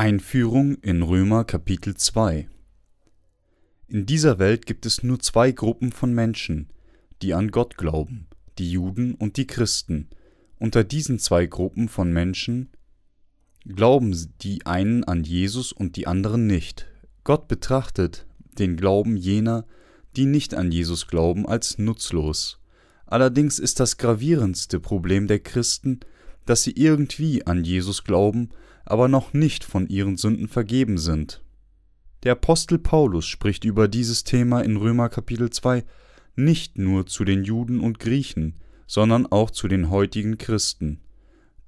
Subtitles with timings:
[0.00, 2.48] Einführung in Römer Kapitel 2
[3.86, 6.70] In dieser Welt gibt es nur zwei Gruppen von Menschen,
[7.20, 8.26] die an Gott glauben,
[8.56, 10.08] die Juden und die Christen.
[10.58, 12.70] Unter diesen zwei Gruppen von Menschen
[13.66, 16.86] glauben die einen an Jesus und die anderen nicht.
[17.22, 18.26] Gott betrachtet
[18.58, 19.66] den Glauben jener,
[20.16, 22.58] die nicht an Jesus glauben, als nutzlos.
[23.04, 26.00] Allerdings ist das gravierendste Problem der Christen,
[26.46, 28.48] dass sie irgendwie an Jesus glauben,
[28.90, 31.42] aber noch nicht von ihren Sünden vergeben sind.
[32.24, 35.84] Der Apostel Paulus spricht über dieses Thema in Römer Kapitel 2
[36.36, 41.00] nicht nur zu den Juden und Griechen, sondern auch zu den heutigen Christen.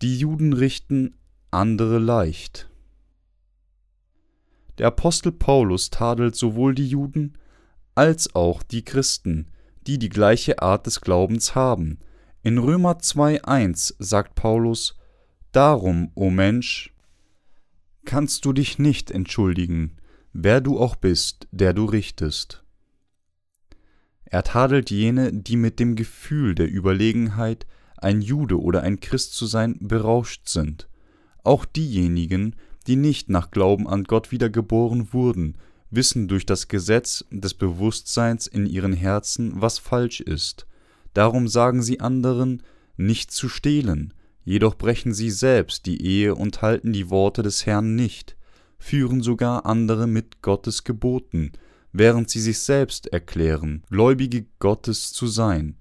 [0.02, 1.14] Die Juden richten
[1.50, 2.68] andere leicht.
[4.78, 7.38] Der Apostel Paulus tadelt sowohl die Juden
[7.94, 9.46] als auch die Christen,
[9.86, 12.00] die die gleiche Art des Glaubens haben.
[12.42, 14.98] In Römer 2.1 sagt Paulus,
[15.52, 16.91] Darum, o Mensch,
[18.04, 19.96] kannst du dich nicht entschuldigen,
[20.32, 22.62] wer du auch bist, der du richtest.
[24.24, 27.66] Er tadelt jene, die mit dem Gefühl der Überlegenheit,
[27.98, 30.88] ein Jude oder ein Christ zu sein, berauscht sind,
[31.44, 35.58] auch diejenigen, die nicht nach Glauben an Gott wiedergeboren wurden,
[35.90, 40.66] wissen durch das Gesetz des Bewusstseins in ihren Herzen, was falsch ist.
[41.12, 42.62] Darum sagen sie anderen,
[42.96, 47.94] nicht zu stehlen, jedoch brechen sie selbst die Ehe und halten die Worte des Herrn
[47.94, 48.36] nicht,
[48.78, 51.52] führen sogar andere mit Gottes Geboten,
[51.92, 55.76] während sie sich selbst erklären, Gläubige Gottes zu sein.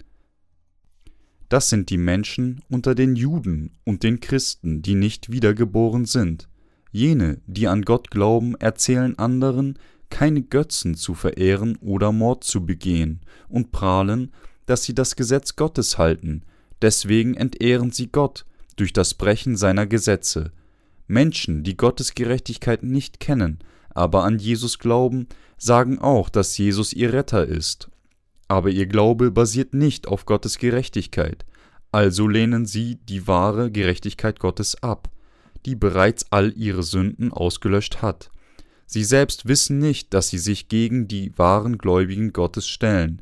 [1.50, 6.48] Das sind die Menschen unter den Juden und den Christen, die nicht wiedergeboren sind.
[6.92, 9.78] Jene, die an Gott glauben, erzählen anderen,
[10.10, 14.32] keine Götzen zu verehren oder Mord zu begehen, und prahlen,
[14.66, 16.44] dass sie das Gesetz Gottes halten,
[16.82, 18.46] deswegen entehren sie Gott
[18.80, 20.52] durch das Brechen seiner Gesetze.
[21.08, 23.60] Menschen, die Gottes Gerechtigkeit nicht kennen,
[23.90, 25.28] aber an Jesus glauben,
[25.58, 27.90] sagen auch, dass Jesus ihr Retter ist.
[28.48, 31.46] Aber ihr Glaube basiert nicht auf Gottes Gerechtigkeit,
[31.92, 35.10] also lehnen sie die wahre Gerechtigkeit Gottes ab,
[35.66, 38.32] die bereits all ihre Sünden ausgelöscht hat.
[38.86, 43.22] Sie selbst wissen nicht, dass sie sich gegen die wahren Gläubigen Gottes stellen.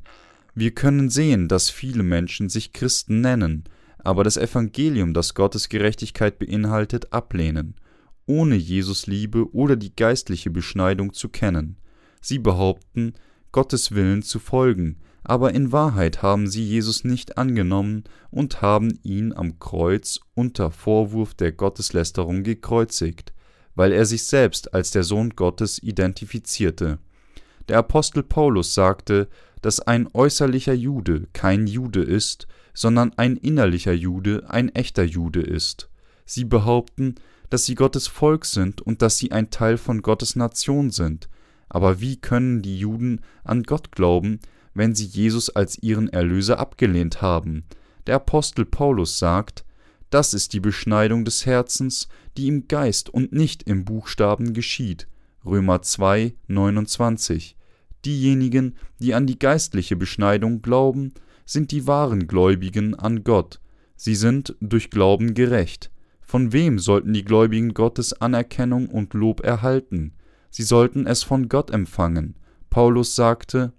[0.56, 3.66] Wir können sehen, dass viele Menschen sich Christen nennen,
[4.04, 7.76] aber das Evangelium, das Gottes Gerechtigkeit beinhaltet, ablehnen,
[8.26, 11.78] ohne Jesus Liebe oder die geistliche Beschneidung zu kennen.
[12.22, 13.14] Sie behaupten,
[13.52, 19.34] Gottes Willen zu folgen, aber in Wahrheit haben sie Jesus nicht angenommen und haben ihn
[19.34, 23.34] am Kreuz unter Vorwurf der Gotteslästerung gekreuzigt
[23.80, 27.00] weil er sich selbst als der Sohn Gottes identifizierte.
[27.70, 29.30] Der Apostel Paulus sagte,
[29.62, 35.90] dass ein äußerlicher Jude kein Jude ist, sondern ein innerlicher Jude ein echter Jude ist.
[36.26, 37.16] Sie behaupten,
[37.50, 41.28] dass sie Gottes Volk sind und dass sie ein Teil von Gottes Nation sind.
[41.68, 44.40] Aber wie können die Juden an Gott glauben,
[44.74, 47.66] wenn sie Jesus als ihren Erlöser abgelehnt haben?
[48.08, 49.66] Der Apostel Paulus sagt,
[50.10, 55.08] das ist die Beschneidung des Herzens, die im Geist und nicht im Buchstaben geschieht.
[55.46, 57.56] Römer 2, 29.
[58.06, 61.14] Diejenigen, die an die geistliche Beschneidung glauben,
[61.46, 63.60] sind die wahren Gläubigen an Gott.
[63.96, 65.92] Sie sind durch Glauben gerecht.
[66.22, 70.14] Von wem sollten die Gläubigen Gottes Anerkennung und Lob erhalten?
[70.52, 72.36] Sie sollten es von Gott empfangen.
[72.70, 73.74] Paulus sagte,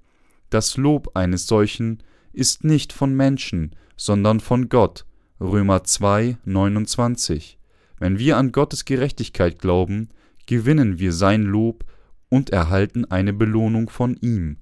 [0.50, 5.06] das Lob eines solchen ist nicht von Menschen, sondern von Gott.
[5.40, 7.58] Römer 2, 29.
[7.98, 10.10] Wenn wir an Gottes Gerechtigkeit glauben,
[10.46, 11.84] gewinnen wir sein Lob
[12.30, 14.56] und erhalten eine Belohnung von ihm.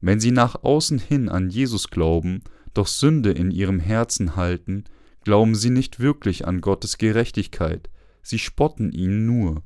[0.00, 2.42] Wenn sie nach außen hin an Jesus glauben,
[2.72, 4.84] doch Sünde in ihrem Herzen halten,
[5.24, 7.90] glauben sie nicht wirklich an Gottes Gerechtigkeit,
[8.22, 9.62] sie spotten ihn nur.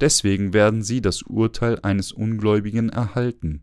[0.00, 3.62] Deswegen werden sie das Urteil eines Ungläubigen erhalten.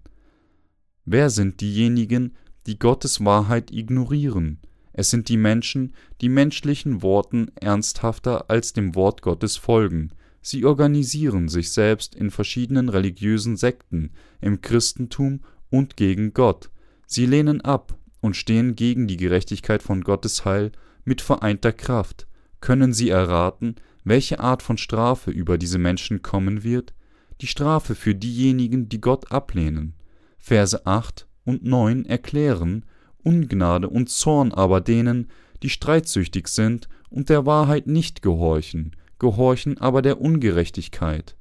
[1.05, 2.35] Wer sind diejenigen,
[2.67, 4.59] die Gottes Wahrheit ignorieren?
[4.93, 10.11] Es sind die Menschen, die menschlichen Worten ernsthafter als dem Wort Gottes folgen.
[10.41, 14.11] Sie organisieren sich selbst in verschiedenen religiösen Sekten,
[14.41, 16.71] im Christentum und gegen Gott.
[17.05, 20.71] Sie lehnen ab und stehen gegen die Gerechtigkeit von Gottes Heil
[21.05, 22.27] mit vereinter Kraft.
[22.59, 26.93] Können Sie erraten, welche Art von Strafe über diese Menschen kommen wird?
[27.41, 29.93] Die Strafe für diejenigen, die Gott ablehnen.
[30.37, 32.85] Verse 8 und 9 erklären,
[33.23, 35.29] Ungnade und Zorn aber denen,
[35.61, 41.37] die streitsüchtig sind und der Wahrheit nicht gehorchen, gehorchen aber der Ungerechtigkeit.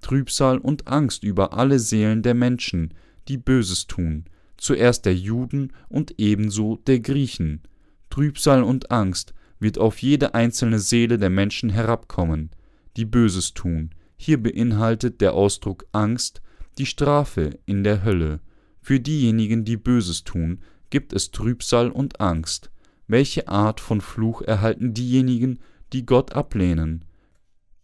[0.00, 2.94] Trübsal und Angst über alle Seelen der Menschen,
[3.28, 4.24] die Böses tun,
[4.56, 7.60] zuerst der Juden und ebenso der Griechen.
[8.08, 12.52] Trübsal und Angst wird auf jede einzelne Seele der Menschen herabkommen,
[12.96, 16.40] die Böses tun, Hier beinhaltet der Ausdruck Angst
[16.78, 18.40] die Strafe in der Hölle.
[18.80, 22.70] Für diejenigen, die Böses tun, gibt es Trübsal und Angst.
[23.06, 25.58] Welche Art von Fluch erhalten diejenigen,
[25.92, 27.04] die Gott ablehnen?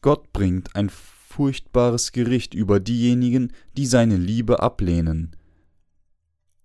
[0.06, 5.34] Gott bringt ein furchtbares Gericht über diejenigen, die seine Liebe ablehnen.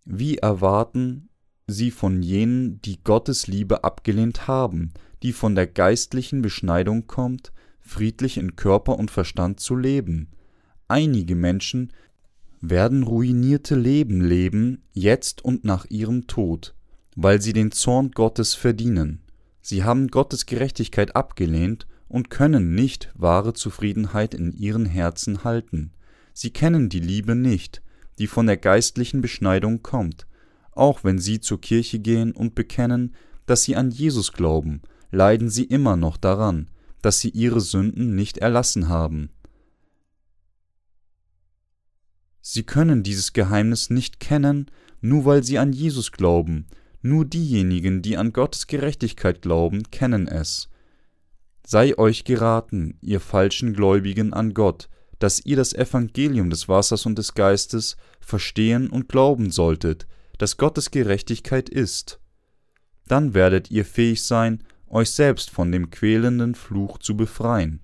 [0.05, 1.27] Wie erwarten
[1.65, 4.91] sie von jenen, die Gottes Liebe abgelehnt haben,
[5.23, 10.27] die von der geistlichen Beschneidung kommt, friedlich in Körper und Verstand zu leben.
[10.87, 11.91] Einige Menschen
[12.59, 16.75] werden ruinierte Leben leben, jetzt und nach ihrem Tod,
[17.15, 19.23] weil sie den Zorn Gottes verdienen.
[19.63, 25.93] Sie haben Gottes Gerechtigkeit abgelehnt und können nicht wahre Zufriedenheit in ihren Herzen halten.
[26.33, 27.81] Sie kennen die Liebe nicht,
[28.19, 30.27] die von der geistlichen Beschneidung kommt,
[30.73, 33.15] auch wenn sie zur Kirche gehen und bekennen,
[33.45, 36.69] dass sie an Jesus glauben, leiden sie immer noch daran,
[37.01, 39.29] dass sie ihre Sünden nicht erlassen haben.
[42.41, 44.69] Sie können dieses Geheimnis nicht kennen,
[44.99, 46.67] nur weil sie an Jesus glauben,
[47.01, 50.70] nur diejenigen, die an Gottes Gerechtigkeit glauben, kennen es.
[51.71, 54.89] Sei euch geraten, ihr falschen Gläubigen an Gott,
[55.19, 60.05] dass ihr das Evangelium des Wassers und des Geistes verstehen und glauben solltet,
[60.37, 62.19] dass Gottes Gerechtigkeit ist.
[63.07, 67.79] Dann werdet ihr fähig sein, euch selbst von dem quälenden Fluch zu befreien.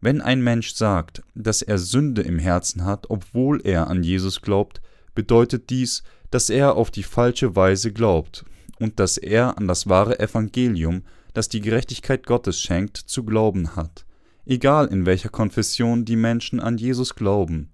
[0.00, 4.80] Wenn ein Mensch sagt, dass er Sünde im Herzen hat, obwohl er an Jesus glaubt,
[5.14, 8.46] bedeutet dies, dass er auf die falsche Weise glaubt
[8.78, 11.02] und dass er an das wahre Evangelium,
[11.34, 14.06] das die Gerechtigkeit Gottes schenkt, zu glauben hat.
[14.46, 17.70] Egal in welcher Konfession die Menschen an Jesus glauben.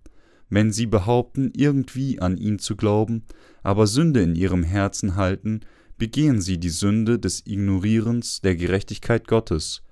[0.49, 3.25] Wenn sie behaupten, irgendwie an ihn zu glauben,
[3.62, 5.61] aber Sünde in ihrem Herzen halten,
[5.99, 9.82] begehen sie die Sünde des Ignorierens der Gerechtigkeit Gottes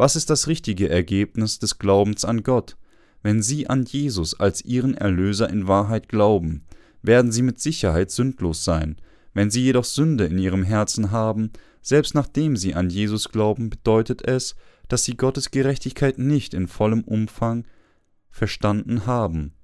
[0.00, 2.78] was ist das richtige Ergebnis des Glaubens an Gott?
[3.22, 6.64] Wenn Sie an Jesus als Ihren Erlöser in Wahrheit glauben,
[7.02, 8.96] werden Sie mit Sicherheit sündlos sein.
[9.34, 11.50] Wenn Sie jedoch Sünde in Ihrem Herzen haben,
[11.82, 14.54] selbst nachdem Sie an Jesus glauben, bedeutet es,
[14.88, 17.64] dass Sie Gottes Gerechtigkeit nicht in vollem Umfang
[18.30, 19.54] verstanden haben.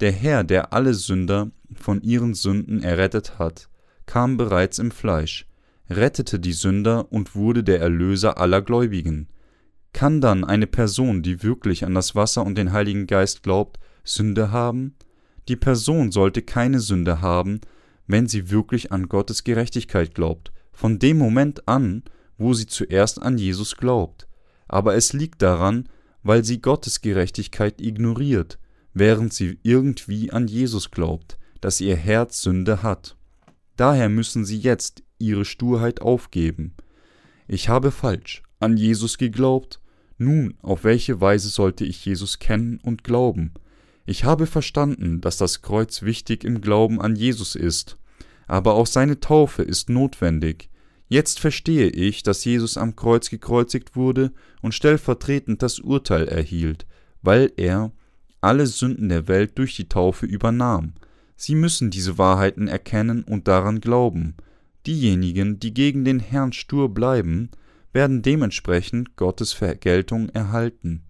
[0.00, 3.68] Der Herr, der alle Sünder von ihren Sünden errettet hat,
[4.04, 5.46] kam bereits im Fleisch,
[5.88, 9.28] rettete die Sünder und wurde der Erlöser aller Gläubigen.
[9.92, 14.50] Kann dann eine Person, die wirklich an das Wasser und den Heiligen Geist glaubt, Sünde
[14.50, 14.94] haben?
[15.48, 17.60] Die Person sollte keine Sünde haben,
[18.06, 22.02] wenn sie wirklich an Gottes Gerechtigkeit glaubt, von dem Moment an,
[22.38, 24.28] wo sie zuerst an Jesus glaubt.
[24.68, 25.88] Aber es liegt daran,
[26.22, 28.58] weil sie Gottes Gerechtigkeit ignoriert,
[28.92, 33.16] während sie irgendwie an Jesus glaubt, dass ihr Herz Sünde hat.
[33.76, 36.74] Daher müssen sie jetzt ihre Sturheit aufgeben.
[37.48, 39.80] Ich habe falsch an Jesus geglaubt
[40.18, 43.52] nun, auf welche Weise sollte ich Jesus kennen und glauben?
[44.06, 47.98] Ich habe verstanden, dass das Kreuz wichtig im Glauben an Jesus ist,
[48.46, 50.70] aber auch seine Taufe ist notwendig.
[51.08, 54.32] Jetzt verstehe ich, dass Jesus am Kreuz gekreuzigt wurde
[54.62, 56.86] und stellvertretend das Urteil erhielt,
[57.22, 57.92] weil er
[58.40, 60.94] alle Sünden der Welt durch die Taufe übernahm.
[61.36, 64.34] Sie müssen diese Wahrheiten erkennen und daran glauben.
[64.86, 67.50] Diejenigen, die gegen den Herrn stur bleiben,
[67.92, 71.02] werden dementsprechend Gottes Vergeltung erhalten.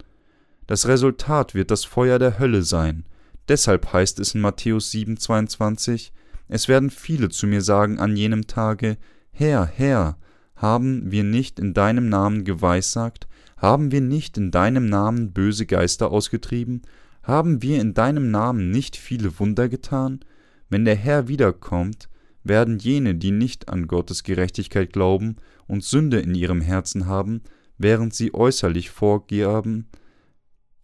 [0.66, 3.05] Das Resultat wird das Feuer der Hölle sein.
[3.49, 6.11] Deshalb heißt es in Matthäus 7,22:
[6.49, 8.99] Es werden viele zu mir sagen an jenem Tage:
[9.33, 10.19] Herr, Herr,
[10.55, 13.29] haben wir nicht in deinem Namen geweissagt?
[13.57, 16.83] Haben wir nicht in deinem Namen böse Geister ausgetrieben?
[17.23, 20.21] Haben wir in deinem Namen nicht viele Wunder getan?
[20.69, 22.09] Wenn der Herr wiederkommt,
[22.45, 25.37] werden jene, die nicht an Gottes Gerechtigkeit glauben
[25.67, 27.43] und Sünde in ihrem Herzen haben,
[27.79, 29.88] während sie äußerlich vorgaben,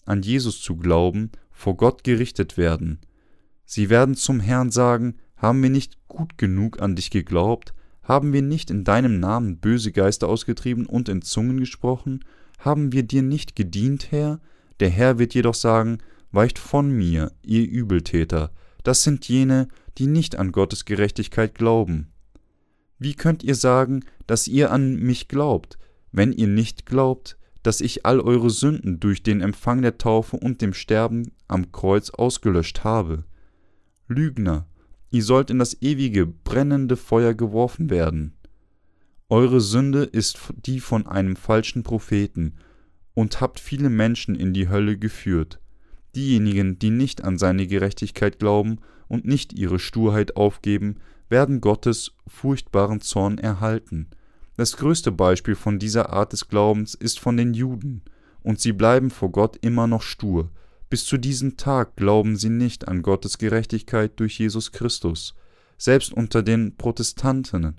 [0.04, 3.00] an Jesus zu glauben, vor Gott gerichtet werden.
[3.64, 8.42] Sie werden zum Herrn sagen, haben wir nicht gut genug an dich geglaubt, haben wir
[8.42, 12.24] nicht in deinem Namen böse Geister ausgetrieben und in Zungen gesprochen,
[12.58, 14.40] haben wir dir nicht gedient, Herr?
[14.78, 15.98] Der Herr wird jedoch sagen,
[16.30, 18.52] weicht von mir, ihr Übeltäter,
[18.84, 19.68] das sind jene,
[19.98, 22.12] die nicht an Gottes Gerechtigkeit glauben.
[22.98, 25.76] Wie könnt ihr sagen, dass ihr an mich glaubt,
[26.12, 30.62] wenn ihr nicht glaubt, dass ich all eure Sünden durch den Empfang der Taufe und
[30.62, 33.24] dem Sterben am Kreuz ausgelöscht habe?
[34.08, 34.66] Lügner,
[35.12, 38.34] ihr sollt in das ewige brennende Feuer geworfen werden.
[39.28, 42.54] Eure Sünde ist die von einem falschen Propheten,
[43.14, 45.60] und habt viele Menschen in die Hölle geführt.
[46.14, 48.78] Diejenigen, die nicht an seine Gerechtigkeit glauben
[49.08, 50.96] und nicht ihre Sturheit aufgeben,
[51.28, 54.08] werden Gottes furchtbaren Zorn erhalten.
[54.56, 58.02] Das größte Beispiel von dieser Art des Glaubens ist von den Juden,
[58.42, 60.50] und sie bleiben vor Gott immer noch stur,
[60.92, 65.34] Bis zu diesem Tag glauben sie nicht an Gottes Gerechtigkeit durch Jesus Christus.
[65.78, 67.76] Selbst unter den Protestanten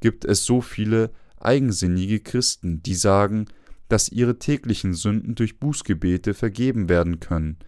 [0.00, 3.44] gibt es so viele eigensinnige Christen, die sagen,
[3.90, 7.58] dass ihre täglichen Sünden durch Bußgebete vergeben werden können.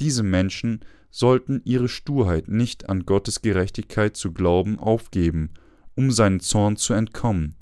[0.00, 5.54] Diese Menschen sollten ihre Sturheit nicht an Gottes Gerechtigkeit zu glauben aufgeben,
[5.94, 7.54] um seinen Zorn zu entkommen.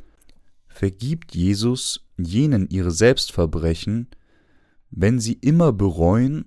[0.66, 4.08] Vergibt Jesus jenen ihre Selbstverbrechen,
[4.90, 6.46] wenn sie immer bereuen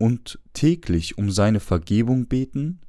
[0.00, 2.80] und täglich um seine Vergebung beten?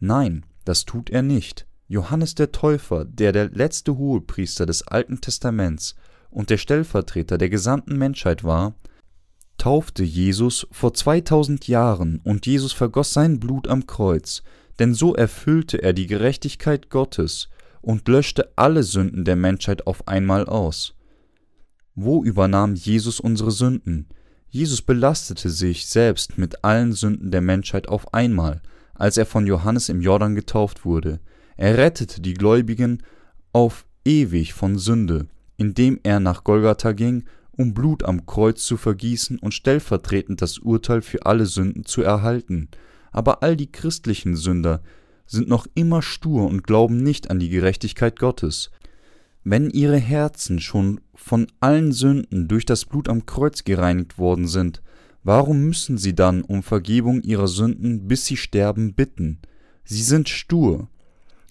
[0.00, 1.66] Nein, das tut er nicht.
[1.86, 5.94] Johannes der Täufer, der der letzte Hohepriester des Alten Testaments
[6.28, 8.74] und der Stellvertreter der gesamten Menschheit war,
[9.58, 14.42] taufte Jesus vor 2000 Jahren und Jesus vergoss sein Blut am Kreuz,
[14.80, 17.48] denn so erfüllte er die Gerechtigkeit Gottes
[17.80, 20.94] und löschte alle Sünden der Menschheit auf einmal aus.
[21.94, 24.08] Wo übernahm Jesus unsere Sünden?
[24.50, 28.60] Jesus belastete sich selbst mit allen Sünden der Menschheit auf einmal,
[28.94, 31.20] als er von Johannes im Jordan getauft wurde.
[31.56, 33.02] Er rettete die Gläubigen
[33.52, 39.38] auf ewig von Sünde, indem er nach Golgatha ging, um Blut am Kreuz zu vergießen
[39.38, 42.68] und stellvertretend das Urteil für alle Sünden zu erhalten.
[43.12, 44.82] Aber all die christlichen Sünder
[45.26, 48.70] sind noch immer stur und glauben nicht an die Gerechtigkeit Gottes.
[49.42, 54.82] Wenn ihre Herzen schon von allen Sünden durch das Blut am Kreuz gereinigt worden sind,
[55.22, 59.38] warum müssen sie dann um Vergebung ihrer Sünden, bis sie sterben, bitten?
[59.84, 60.88] Sie sind stur.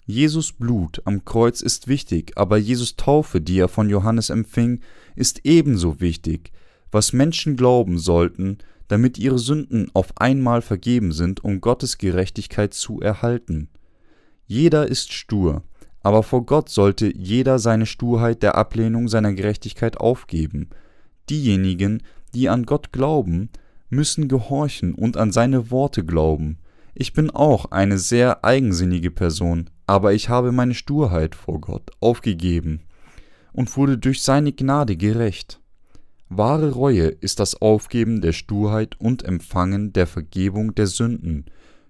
[0.06, 4.80] Jesus Blut am Kreuz ist wichtig, aber Jesus Taufe, die er von Johannes empfing,
[5.16, 6.52] ist ebenso wichtig,
[6.90, 13.00] was Menschen glauben sollten, damit ihre Sünden auf einmal vergeben sind, um Gottes Gerechtigkeit zu
[13.00, 13.68] erhalten.
[14.46, 15.62] Jeder ist stur,
[16.02, 20.70] aber vor Gott sollte jeder seine Sturheit der Ablehnung seiner Gerechtigkeit aufgeben.
[21.28, 22.02] Diejenigen,
[22.34, 23.50] die an Gott glauben,
[23.90, 26.58] müssen gehorchen und an seine Worte glauben.
[26.94, 32.82] Ich bin auch eine sehr eigensinnige Person, aber ich habe meine Sturheit vor Gott aufgegeben
[33.52, 35.60] und wurde durch seine Gnade gerecht.
[36.28, 41.46] Wahre Reue ist das Aufgeben der Sturheit und Empfangen der Vergebung der Sünden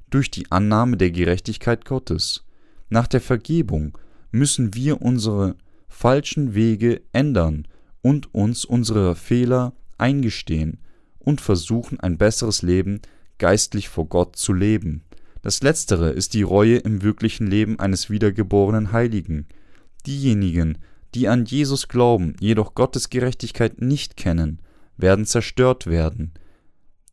[0.09, 2.45] durch die Annahme der Gerechtigkeit Gottes.
[2.91, 3.97] Nach der Vergebung
[4.33, 5.57] müssen wir unsere
[5.89, 7.67] falschen Wege ändern
[8.03, 10.79] und uns unsere Fehler eingestehen
[11.19, 13.01] und versuchen, ein besseres Leben
[13.39, 15.03] geistlich vor Gott zu leben.
[15.43, 19.47] Das Letztere ist die Reue im wirklichen Leben eines wiedergeborenen Heiligen.
[20.07, 20.79] Diejenigen,
[21.15, 24.61] die an Jesus glauben, jedoch Gottes Gerechtigkeit nicht kennen,
[24.97, 26.33] werden zerstört werden.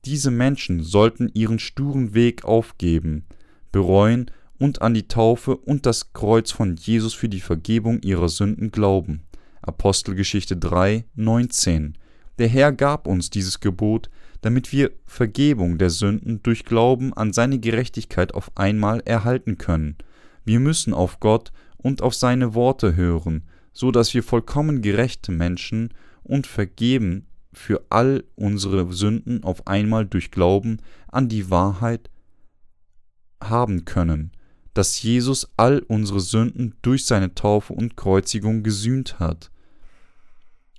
[0.06, 3.26] Diese Menschen sollten ihren sturen Weg aufgeben,
[3.72, 8.72] bereuen und an die Taufe und das Kreuz von Jesus für die Vergebung ihrer Sünden
[8.72, 9.24] glauben.
[9.62, 11.98] Apostelgeschichte 3, 19.
[12.40, 14.10] Der Herr gab uns dieses Gebot,
[14.42, 19.98] damit wir Vergebung der Sünden durch Glauben an seine Gerechtigkeit auf einmal erhalten können.
[20.46, 25.94] Wir müssen auf Gott und auf seine Worte hören, so dass wir vollkommen gerechte Menschen
[26.24, 32.10] und vergeben für all unsere Sünden auf einmal durch Glauben an die Wahrheit
[33.42, 34.32] haben können
[34.78, 39.50] dass Jesus all unsere Sünden durch seine Taufe und Kreuzigung gesühnt hat.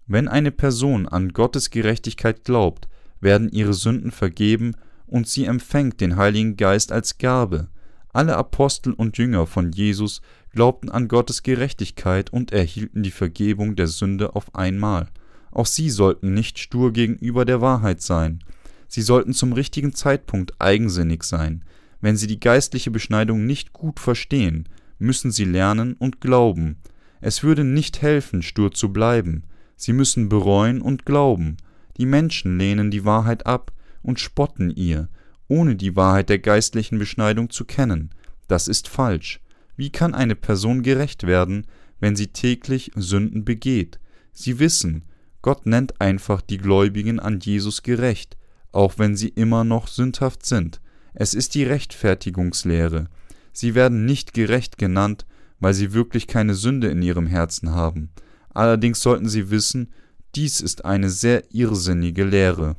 [0.07, 2.89] Wenn eine Person an Gottes Gerechtigkeit glaubt,
[3.21, 4.77] werden ihre Sünden vergeben
[5.09, 7.67] und sie empfängt den Heiligen Geist als Gabe.
[8.13, 13.89] Alle Apostel und Jünger von Jesus glaubten an Gottes Gerechtigkeit und erhielten die Vergebung der
[13.89, 15.09] Sünde auf einmal.
[15.51, 18.45] Auch sie sollten nicht stur gegenüber der Wahrheit sein.
[18.87, 21.65] Sie sollten zum richtigen Zeitpunkt eigensinnig sein.
[22.01, 26.79] Wenn sie die geistliche Beschneidung nicht gut verstehen, müssen sie lernen und glauben.
[27.21, 29.45] Es würde nicht helfen, stur zu bleiben.
[29.77, 31.57] Sie müssen bereuen und glauben.
[31.97, 35.09] Die Menschen lehnen die Wahrheit ab und spotten ihr,
[35.49, 38.11] ohne die Wahrheit der geistlichen Beschneidung zu kennen.
[38.47, 39.41] Das ist falsch.
[39.77, 41.67] Wie kann eine Person gerecht werden,
[42.01, 43.99] wenn sie täglich Sünden begeht?
[44.33, 45.05] Sie wissen,
[45.43, 48.37] Gott nennt einfach die Gläubigen an Jesus gerecht,
[48.73, 50.81] auch wenn sie immer noch sündhaft sind.
[51.15, 53.09] Es ist die Rechtfertigungslehre.
[53.53, 55.27] Sie werden nicht gerecht genannt,
[55.61, 58.11] weil sie wirklich keine Sünde in ihrem Herzen haben.
[58.51, 59.93] Allerdings sollten sie wissen,
[60.35, 62.77] dies ist eine sehr irrsinnige Lehre.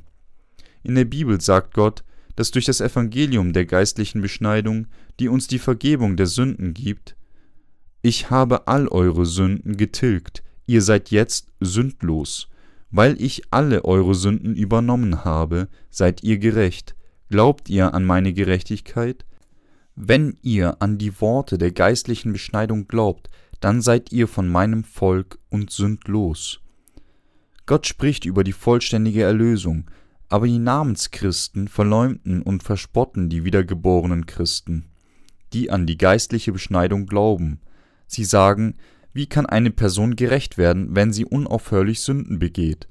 [0.83, 2.03] In der Bibel sagt Gott,
[2.35, 4.87] dass durch das Evangelium der geistlichen Beschneidung,
[5.19, 7.15] die uns die Vergebung der Sünden gibt,
[8.01, 12.47] ich habe all eure Sünden getilgt, ihr seid jetzt sündlos.
[12.91, 16.95] Weil ich alle eure Sünden übernommen habe, seid ihr gerecht,
[17.29, 19.23] Glaubt ihr an meine Gerechtigkeit?
[19.95, 25.37] Wenn ihr an die Worte der geistlichen Beschneidung glaubt, dann seid ihr von meinem Volk
[25.49, 26.61] und sündlos.
[27.67, 29.91] Gott spricht über die vollständige Erlösung,
[30.31, 34.85] Aber die Namenschristen verleumden und verspotten die wiedergeborenen Christen,
[35.53, 37.61] die an die geistliche Beschneidung glauben.
[38.05, 38.75] Sie sagen,
[39.11, 42.87] wie kann eine Person gerecht werden, wenn sie unaufhörlich Sünden begeht?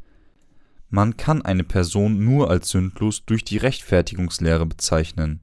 [0.91, 5.41] Man kann eine Person nur als sündlos durch die Rechtfertigungslehre bezeichnen.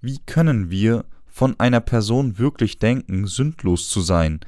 [0.00, 4.40] Wie können wir von einer Person wirklich denken, sündlos zu sein?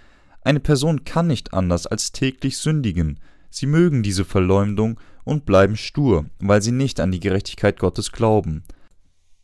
[0.43, 3.21] Eine Person kann nicht anders als täglich sündigen.
[3.51, 8.65] Sie mögen diese Verleumdung und bleiben stur, weil sie nicht an die Gerechtigkeit Gottes glauben.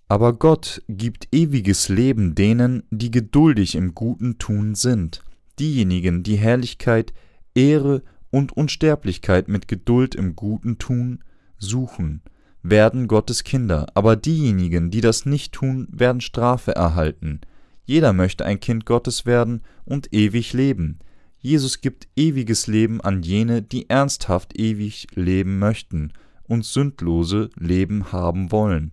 [0.09, 5.23] Aber Gott gibt ewiges Leben denen, die geduldig im guten Tun sind.
[5.59, 7.13] Diejenigen, die Herrlichkeit,
[7.55, 8.03] Ehre
[8.33, 11.23] und Unsterblichkeit mit Geduld im guten Tun
[11.59, 12.23] suchen,
[12.63, 17.41] werden Gottes Kinder, aber diejenigen, die das nicht tun, werden Strafe erhalten.
[17.85, 20.99] Jeder möchte ein Kind Gottes werden und ewig leben.
[21.39, 26.13] Jesus gibt ewiges Leben an jene, die ernsthaft ewig leben möchten
[26.45, 28.93] und sündlose Leben haben wollen.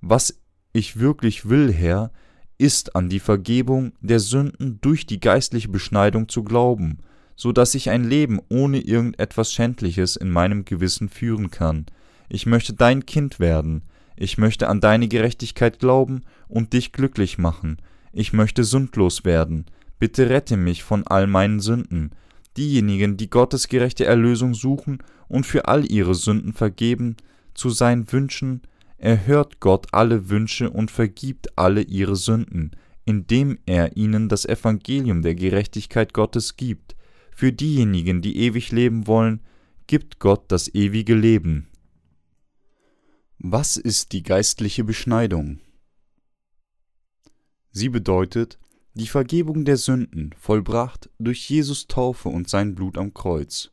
[0.00, 0.40] Was
[0.72, 2.10] ich wirklich will, Herr,
[2.58, 6.98] ist an die Vergebung der Sünden durch die geistliche Beschneidung zu glauben,
[7.40, 11.86] so dass ich ein Leben ohne irgendetwas Schändliches in meinem Gewissen führen kann.
[12.28, 13.80] Ich möchte dein Kind werden,
[14.14, 17.78] ich möchte an deine Gerechtigkeit glauben und dich glücklich machen,
[18.12, 19.64] ich möchte sündlos werden,
[19.98, 22.10] bitte rette mich von all meinen Sünden.
[22.58, 27.16] Diejenigen, die Gottes gerechte Erlösung suchen und für all ihre Sünden vergeben,
[27.54, 28.60] zu sein wünschen,
[28.98, 32.72] erhört Gott alle Wünsche und vergibt alle ihre Sünden,
[33.06, 36.96] indem er ihnen das Evangelium der Gerechtigkeit Gottes gibt.
[37.40, 39.40] Für diejenigen, die ewig leben wollen,
[39.86, 41.68] gibt Gott das ewige Leben.
[43.38, 45.58] Was ist die geistliche Beschneidung?
[47.70, 48.58] Sie bedeutet
[48.92, 53.70] die Vergebung der Sünden, vollbracht durch Jesus Taufe und sein Blut am Kreuz.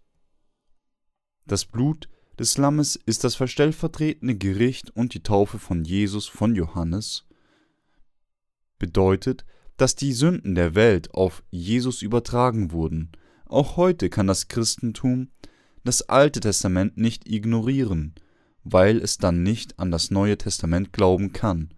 [1.46, 2.08] Das Blut
[2.40, 7.26] des Lammes ist das verstellvertretende Gericht und die Taufe von Jesus von Johannes
[8.80, 9.44] bedeutet,
[9.76, 13.12] dass die Sünden der Welt auf Jesus übertragen wurden.
[13.50, 15.30] Auch heute kann das Christentum
[15.84, 18.14] das Alte Testament nicht ignorieren,
[18.64, 21.70] weil es dann nicht an das Neue Testament glauben kann.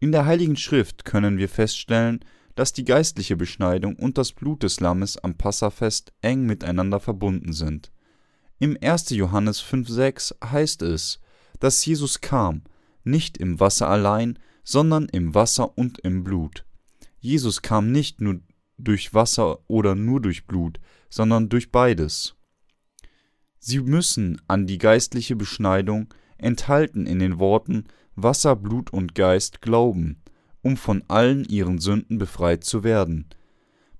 [0.00, 2.20] In der Heiligen Schrift können wir feststellen,
[2.56, 7.90] dass die geistliche Beschneidung und das Blut des Lammes am Passafest eng miteinander verbunden sind.
[8.58, 9.10] Im 1.
[9.10, 11.20] Johannes 5,6 heißt es,
[11.58, 12.62] dass Jesus kam,
[13.02, 16.66] nicht im Wasser allein, sondern im Wasser und im Blut.
[17.18, 18.40] Jesus kam nicht nur
[18.78, 22.36] durch Wasser oder nur durch Blut, sondern durch beides.
[23.58, 27.84] Sie müssen an die geistliche Beschneidung, enthalten in den Worten
[28.16, 30.22] Wasser, Blut und Geist, glauben,
[30.62, 33.26] um von allen ihren Sünden befreit zu werden.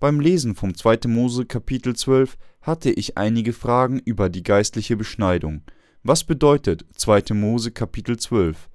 [0.01, 1.07] Beim Lesen vom 2.
[1.07, 5.63] Mose Kapitel 12 hatte ich einige Fragen über die geistliche Beschneidung.
[6.03, 7.35] Was bedeutet 2.
[7.35, 8.69] Mose Kapitel 12?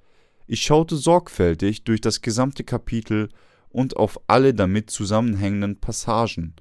[0.46, 3.28] Ich schaute sorgfältig durch das gesamte Kapitel
[3.70, 6.54] und auf alle damit zusammenhängenden Passagen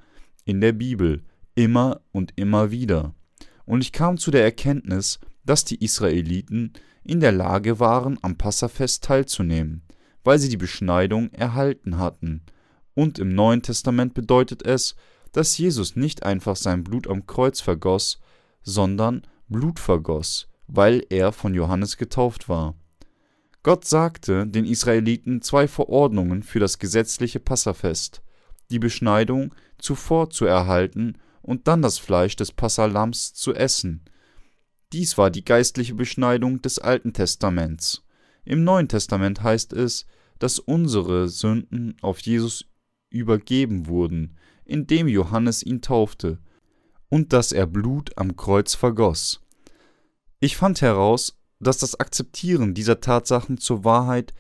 [0.46, 1.24] in der Bibel,
[1.56, 3.14] immer und immer wieder.
[3.66, 9.04] Und ich kam zu der Erkenntnis, dass die Israeliten in der Lage waren, am Passafest
[9.04, 9.84] teilzunehmen,
[10.24, 12.44] weil sie die Beschneidung erhalten hatten–
[12.98, 14.96] und im Neuen Testament bedeutet es,
[15.32, 18.20] dass Jesus nicht einfach sein Blut am Kreuz vergoss,
[18.64, 22.74] sondern Blut vergoss, weil er von Johannes getauft war.
[23.68, 28.22] Gott sagte den Israeliten zwei Verordnungen für das gesetzliche Passafest,
[28.72, 34.06] die Beschneidung zuvor zu erhalten und dann das Fleisch des Passalams zu essen.
[34.94, 38.06] Dies war die geistliche Beschneidung des Alten Testaments.
[38.46, 40.06] Im Neuen Testament heißt es,
[40.40, 42.70] dass unsere Sünden auf Jesus
[43.10, 46.40] übergeben wurden, indem Johannes ihn taufte,
[47.10, 49.42] und dass er Blut am Kreuz vergoss.
[50.40, 54.34] Ich fand heraus, dass das Akzeptieren dieser Tatsachen zur Wahrheit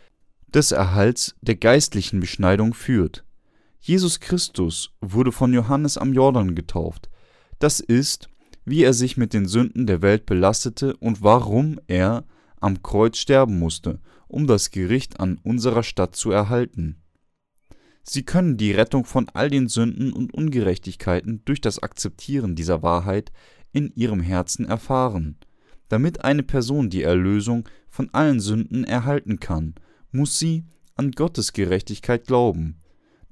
[0.47, 3.23] des Erhalts der geistlichen Beschneidung führt.
[3.79, 7.09] Jesus Christus wurde von Johannes am Jordan getauft.
[7.59, 8.29] Das ist,
[8.65, 12.25] wie er sich mit den Sünden der Welt belastete und warum er
[12.59, 17.01] am Kreuz sterben musste, um das Gericht an unserer Stadt zu erhalten.
[18.03, 23.31] Sie können die Rettung von all den Sünden und Ungerechtigkeiten durch das Akzeptieren dieser Wahrheit
[23.73, 25.37] in ihrem Herzen erfahren.
[25.89, 29.75] Damit eine Person die Erlösung von allen Sünden erhalten kann,
[30.11, 32.81] muss sie an Gottes Gerechtigkeit glauben,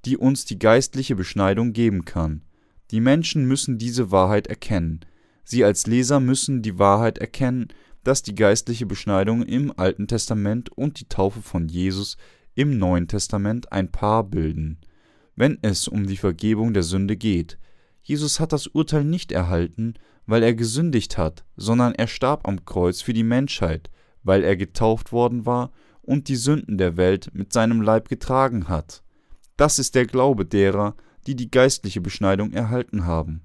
[0.06, 2.44] die uns die geistliche Beschneidung geben kann.
[2.91, 5.02] Die Menschen müssen diese Wahrheit erkennen.
[5.44, 7.68] Sie als Leser müssen die Wahrheit erkennen,
[8.04, 12.18] dass die geistliche Beschneidung im Alten Testament und die Taufe von Jesus
[12.54, 14.78] im Neuen Testament ein Paar bilden,
[15.36, 17.58] wenn es um die Vergebung der Sünde geht.
[18.04, 23.02] Jesus hat das Urteil nicht erhalten, weil er gesündigt hat, sondern er starb am Kreuz
[23.02, 23.90] für die Menschheit,
[24.24, 29.04] weil er getauft worden war und die Sünden der Welt mit seinem Leib getragen hat.
[29.58, 30.96] Das ist der Glaube derer,
[31.28, 33.42] die die geistliche Beschneidung erhalten haben.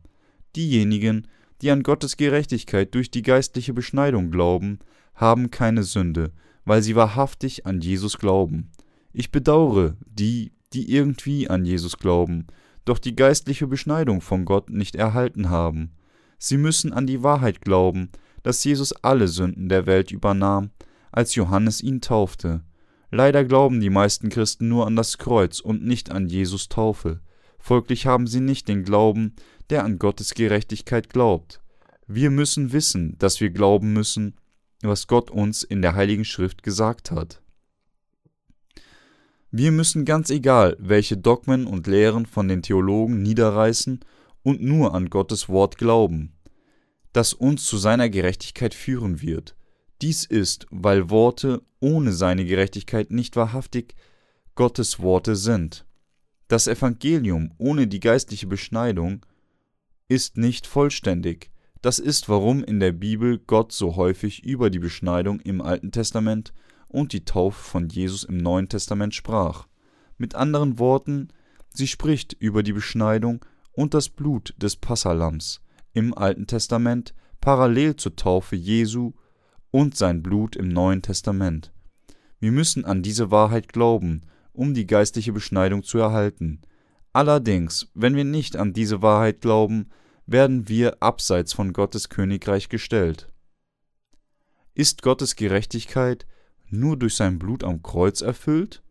[0.56, 1.28] Diejenigen,
[1.62, 4.78] die an Gottes Gerechtigkeit durch die geistliche Beschneidung glauben,
[5.14, 6.32] haben keine Sünde,
[6.64, 8.70] weil sie wahrhaftig an Jesus glauben.
[9.12, 12.46] Ich bedauere die, die irgendwie an Jesus glauben,
[12.84, 15.92] doch die geistliche Beschneidung von Gott nicht erhalten haben.
[16.42, 18.08] Sie müssen an die Wahrheit glauben,
[18.42, 20.70] dass Jesus alle Sünden der Welt übernahm,
[21.12, 22.62] als Johannes ihn taufte.
[23.10, 27.20] Leider glauben die meisten Christen nur an das Kreuz und nicht an Jesus Taufe.
[27.58, 29.34] Folglich haben sie nicht den Glauben,
[29.68, 31.60] der an Gottes Gerechtigkeit glaubt.
[32.06, 34.34] Wir müssen wissen, dass wir glauben müssen,
[34.80, 37.42] was Gott uns in der Heiligen Schrift gesagt hat.
[39.50, 44.00] Wir müssen ganz egal, welche Dogmen und Lehren von den Theologen niederreißen
[44.42, 46.32] und nur an Gottes Wort glauben,
[47.12, 49.56] das uns zu seiner Gerechtigkeit führen wird.
[50.02, 53.94] Dies ist, weil Worte ohne seine Gerechtigkeit nicht wahrhaftig
[54.54, 55.84] Gottes Worte sind.
[56.48, 59.24] Das Evangelium ohne die geistliche Beschneidung
[60.08, 61.50] ist nicht vollständig.
[61.82, 66.52] Das ist, warum in der Bibel Gott so häufig über die Beschneidung im Alten Testament
[66.88, 69.66] und die Taufe von Jesus im Neuen Testament sprach.
[70.18, 71.28] Mit anderen Worten,
[71.72, 73.44] sie spricht über die Beschneidung
[73.80, 75.62] und das Blut des Passalams
[75.94, 79.14] im Alten Testament parallel zur Taufe Jesu
[79.70, 81.72] und sein Blut im Neuen Testament.
[82.40, 86.60] Wir müssen an diese Wahrheit glauben, um die geistliche Beschneidung zu erhalten.
[87.14, 89.88] Allerdings, wenn wir nicht an diese Wahrheit glauben,
[90.26, 93.32] werden wir abseits von Gottes Königreich gestellt.
[94.74, 96.26] Ist Gottes Gerechtigkeit
[96.68, 98.82] nur durch sein Blut am Kreuz erfüllt?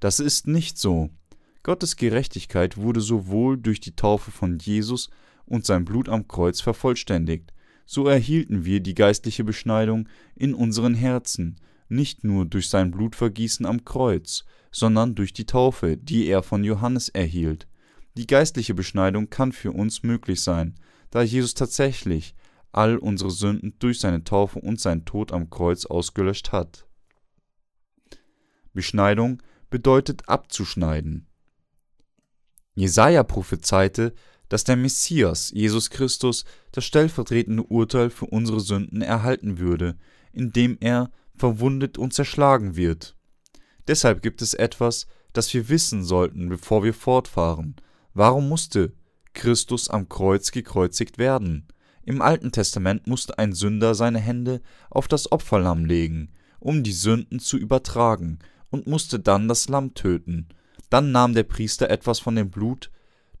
[0.00, 1.10] Das ist nicht so.
[1.62, 5.10] Gottes Gerechtigkeit wurde sowohl durch die Taufe von Jesus
[5.44, 7.52] und sein Blut am Kreuz vervollständigt,
[7.86, 11.56] so erhielten wir die geistliche Beschneidung in unseren Herzen,
[11.88, 17.08] nicht nur durch sein Blutvergießen am Kreuz, sondern durch die Taufe, die er von Johannes
[17.10, 17.68] erhielt.
[18.16, 20.74] Die geistliche Beschneidung kann für uns möglich sein,
[21.10, 22.34] da Jesus tatsächlich
[22.72, 26.86] all unsere Sünden durch seine Taufe und seinen Tod am Kreuz ausgelöscht hat.
[28.72, 31.26] Beschneidung bedeutet abzuschneiden.
[32.74, 34.14] Jesaja prophezeite,
[34.48, 39.96] dass der Messias, Jesus Christus, das stellvertretende Urteil für unsere Sünden erhalten würde,
[40.32, 43.16] indem er verwundet und zerschlagen wird.
[43.88, 47.76] Deshalb gibt es etwas, das wir wissen sollten, bevor wir fortfahren.
[48.14, 48.92] Warum musste
[49.34, 51.66] Christus am Kreuz gekreuzigt werden?
[52.04, 57.38] Im Alten Testament musste ein Sünder seine Hände auf das Opferlamm legen, um die Sünden
[57.38, 58.38] zu übertragen,
[58.70, 60.48] und musste dann das Lamm töten.
[60.92, 62.90] Dann nahm der Priester etwas von dem Blut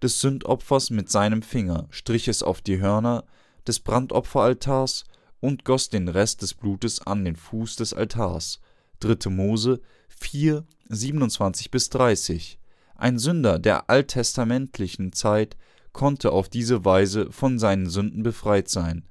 [0.02, 3.24] des Sündopfers mit seinem Finger, strich es auf die Hörner
[3.66, 5.04] des Brandopferaltars
[5.38, 8.60] und goss den Rest des Blutes an den Fuß des Altars.
[9.00, 9.28] 3.
[9.28, 12.58] Mose 4, 27 bis 30.
[12.94, 15.58] Ein Sünder der alttestamentlichen Zeit
[15.92, 19.04] konnte auf diese Weise von seinen Sünden befreit sein.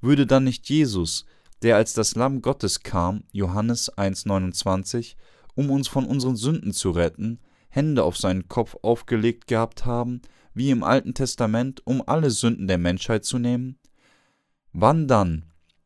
[0.00, 1.24] Würde dann nicht Jesus,
[1.62, 5.16] der als das Lamm Gottes kam, Johannes 1,29,
[5.56, 10.22] um uns von unseren Sünden zu retten, Hände auf seinen Kopf aufgelegt gehabt haben,
[10.54, 13.78] wie im Alten Testament, um alle Sünden der Menschheit zu nehmen?
[14.72, 15.44] Wann dann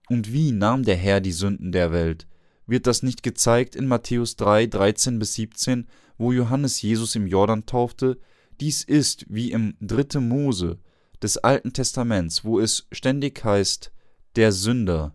[0.08, 2.26] und wie nahm der Herr die Sünden der Welt?
[2.66, 7.66] Wird das nicht gezeigt in Matthäus 3, 13 bis 17, wo Johannes Jesus im Jordan
[7.66, 8.18] taufte?
[8.60, 10.20] Dies ist wie im 3.
[10.20, 10.78] Mose
[11.22, 13.92] des Alten Testaments, wo es ständig heißt,
[14.36, 15.14] der Sünder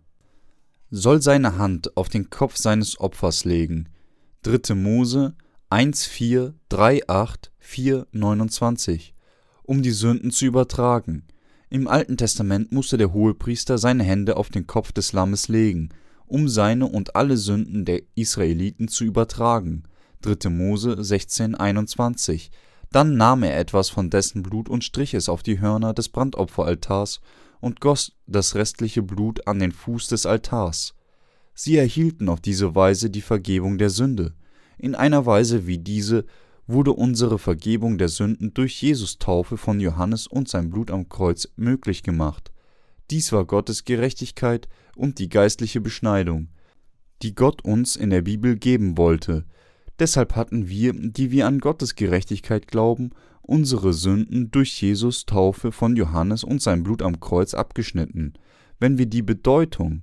[0.90, 3.90] soll seine Hand auf den Kopf seines Opfers legen.
[4.44, 4.76] 3.
[4.76, 5.36] Mose
[5.70, 9.14] 1, 4, 3, 8, 4, 29
[9.68, 11.24] um die Sünden zu übertragen.
[11.70, 15.90] Im Alten Testament musste der Hohepriester seine Hände auf den Kopf des Lammes legen,
[16.26, 19.84] um seine und alle Sünden der Israeliten zu übertragen.
[20.22, 20.50] 3.
[20.50, 22.50] Mose 16, 21.
[22.92, 27.20] Dann nahm er etwas von dessen Blut und strich es auf die Hörner des Brandopferaltars
[27.60, 30.96] und goss das restliche Blut an den Fuß des Altars.
[31.54, 34.34] Sie erhielten auf diese Weise die Vergebung der Sünde.
[34.78, 36.26] In einer Weise wie diese
[36.68, 41.48] wurde unsere Vergebung der Sünden durch Jesus Taufe von Johannes und sein Blut am Kreuz
[41.56, 42.52] möglich gemacht.
[43.10, 46.50] Dies war Gottes Gerechtigkeit und die geistliche Beschneidung,
[47.22, 49.46] die Gott uns in der Bibel geben wollte.
[49.98, 53.12] Deshalb hatten wir, die wir an Gottes Gerechtigkeit glauben,
[53.42, 58.34] unsere Sünden durch Jesus Taufe von Johannes und sein Blut am Kreuz abgeschnitten.
[58.80, 60.02] Wenn wir die Bedeutung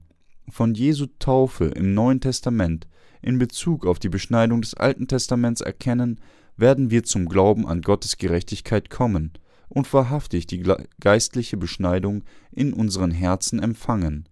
[0.49, 2.87] von Jesu Taufe im Neuen Testament
[3.23, 6.21] in Bezug auf die Beschneidung des Alten Testaments erkennen,
[6.57, 9.33] werden wir zum Glauben an Gottes Gerechtigkeit kommen
[9.69, 10.63] und wahrhaftig die
[11.01, 14.29] geistliche Beschneidung in unseren Herzen empfangen.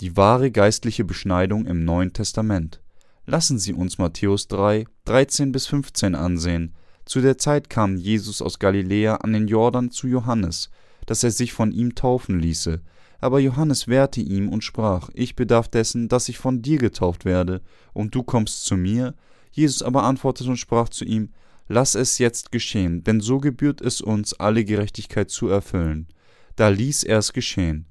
[0.00, 2.82] die wahre geistliche Beschneidung im Neuen Testament.
[3.24, 6.74] Lassen Sie uns Matthäus 3, 13 bis 15 ansehen.
[7.06, 10.70] Zu der Zeit kam Jesus aus Galiläa an den Jordan zu Johannes,
[11.06, 12.82] dass er sich von ihm taufen ließe.
[13.20, 17.62] Aber Johannes wehrte ihm und sprach: Ich bedarf dessen, dass ich von dir getauft werde,
[17.92, 19.14] und du kommst zu mir.
[19.52, 21.30] Jesus aber antwortete und sprach zu ihm:
[21.68, 26.06] Lass es jetzt geschehen, denn so gebührt es uns, alle Gerechtigkeit zu erfüllen.
[26.54, 27.86] Da ließ er es geschehen.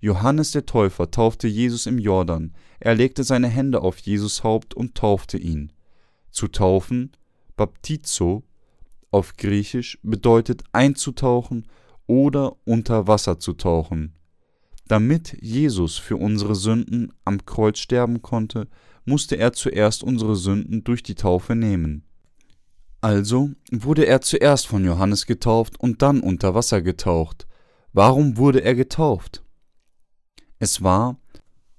[0.00, 4.94] Johannes der Täufer taufte Jesus im Jordan, er legte seine Hände auf Jesus Haupt und
[4.94, 5.72] taufte ihn.
[6.30, 7.12] Zu taufen,
[7.56, 8.44] baptizo,
[9.10, 11.66] auf Griechisch bedeutet einzutauchen
[12.06, 14.14] oder unter Wasser zu tauchen.
[14.88, 18.68] Damit Jesus für unsere Sünden am Kreuz sterben konnte,
[19.04, 22.04] musste er zuerst unsere Sünden durch die Taufe nehmen.
[23.00, 27.46] Also wurde er zuerst von Johannes getauft und dann unter Wasser getaucht.
[27.92, 29.44] Warum wurde er getauft?
[30.58, 31.20] Es war,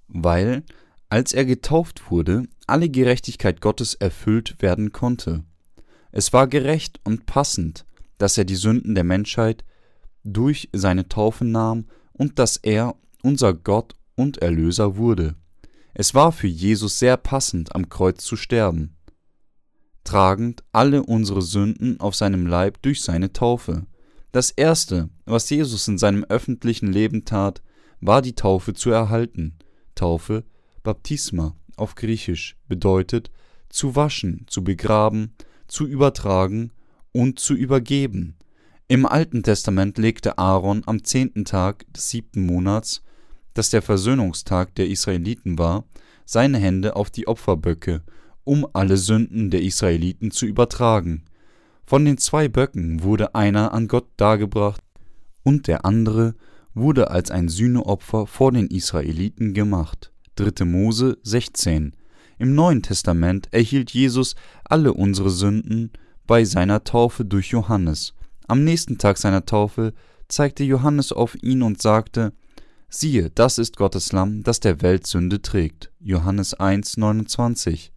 [0.08, 0.64] weil,
[1.10, 5.44] als er getauft wurde, alle Gerechtigkeit Gottes erfüllt werden konnte.
[6.12, 7.86] Es war gerecht und passend,
[8.18, 9.66] dass er die Sünden der Menschheit
[10.24, 11.86] durch seine Taufe nahm
[12.20, 15.36] und dass er unser Gott und Erlöser wurde.
[15.96, 18.96] Es war für Jesus sehr passend, am Kreuz zu sterben,
[20.04, 23.86] tragend alle unsere Sünden auf seinem Leib durch seine Taufe.
[24.32, 27.64] Das Erste, was Jesus in seinem öffentlichen Leben tat,
[28.02, 29.58] war die Taufe zu erhalten.
[29.96, 30.44] Taufe,
[30.84, 33.32] Baptisma auf Griechisch, bedeutet
[33.70, 35.36] zu waschen, zu begraben,
[35.68, 36.72] zu übertragen
[37.12, 38.36] und zu übergeben.
[38.92, 43.04] Im Alten Testament legte Aaron am zehnten Tag des siebten Monats,
[43.54, 45.86] das der Versöhnungstag der Israeliten war,
[46.26, 48.02] seine Hände auf die Opferböcke,
[48.46, 51.26] um alle Sünden der Israeliten zu übertragen.
[51.86, 54.82] Von den zwei Böcken wurde einer an Gott dargebracht
[55.44, 56.34] und der andere
[56.74, 60.12] wurde als ein Sühneopfer vor den Israeliten gemacht.
[60.38, 60.66] 3.
[60.66, 61.96] Mose 16.
[62.40, 65.92] Im Neuen Testament erhielt Jesus alle unsere Sünden
[66.26, 68.16] bei seiner Taufe durch Johannes.
[68.50, 69.94] Am nächsten Tag seiner Taufe
[70.28, 72.34] zeigte Johannes auf ihn und sagte:
[72.90, 75.92] Siehe, das ist Gottes Lamm, das der Welt Sünde trägt.
[76.00, 77.94] Johannes 1, 29.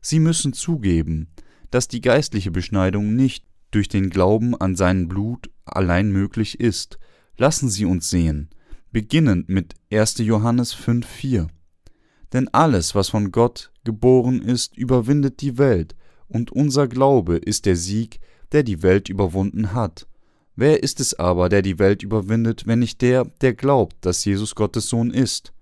[0.00, 1.28] Sie müssen zugeben,
[1.70, 6.98] dass die geistliche Beschneidung nicht durch den Glauben an sein Blut allein möglich ist,
[7.38, 8.50] Lassen Sie uns sehen,
[8.90, 10.18] beginnend mit 1.
[10.18, 11.48] Johannes 5,4.
[12.32, 15.94] Denn alles, was von Gott geboren ist, überwindet die Welt,
[16.28, 18.20] und unser Glaube ist der Sieg,
[18.52, 20.06] der die Welt überwunden hat.
[20.54, 24.54] Wer ist es aber, der die Welt überwindet, wenn nicht der, der glaubt, dass Jesus
[24.54, 25.52] Gottes Sohn ist?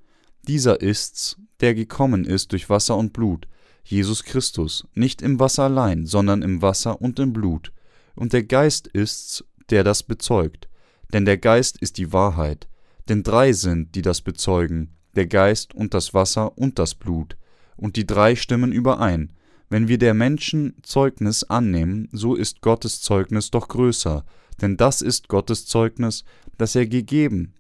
[0.46, 3.46] Dieser ist's, der gekommen ist durch Wasser und Blut,
[3.84, 7.72] Jesus Christus, nicht im Wasser allein, sondern im Wasser und im Blut.
[8.14, 10.70] Und der Geist ist's, der das bezeugt
[11.12, 12.68] denn der Geist ist die Wahrheit.
[13.08, 17.36] Denn drei sind, die das bezeugen, der Geist und das Wasser und das Blut,
[17.76, 19.32] und die drei stimmen überein.
[19.70, 24.24] Wenn wir der Menschen Zeugnis annehmen, so ist Gottes Zeugnis doch größer,
[24.60, 26.24] denn das ist Gottes Zeugnis,
[26.58, 27.54] das er gegeben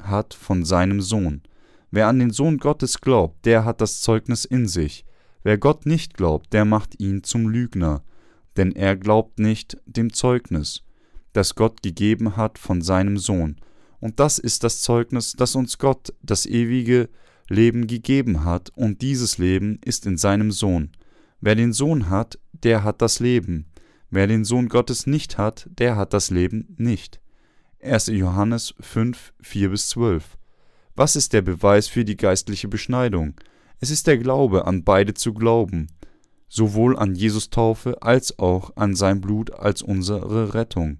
[0.00, 1.42] hat von seinem Sohn.
[1.90, 5.04] Wer an den Sohn Gottes glaubt, der hat das Zeugnis in sich.
[5.42, 8.04] Wer Gott nicht glaubt, der macht ihn zum Lügner,
[8.56, 10.84] denn er glaubt nicht dem Zeugnis,
[11.32, 13.56] das Gott gegeben hat von seinem Sohn.
[13.98, 17.08] Und das ist das Zeugnis, das uns Gott das ewige
[17.48, 20.92] Leben gegeben hat, und dieses Leben ist in seinem Sohn.
[21.40, 23.66] Wer den Sohn hat, der hat das Leben.
[24.10, 27.20] Wer den Sohn Gottes nicht hat, der hat das Leben nicht.
[27.82, 28.06] 1.
[28.08, 30.38] Johannes 5, 4 bis 12.
[30.94, 33.34] Was ist der Beweis für die geistliche Beschneidung?
[33.80, 35.88] Es ist der Glaube, an beide zu glauben,
[36.48, 40.98] sowohl an Jesus Taufe als auch an sein Blut als unsere Rettung.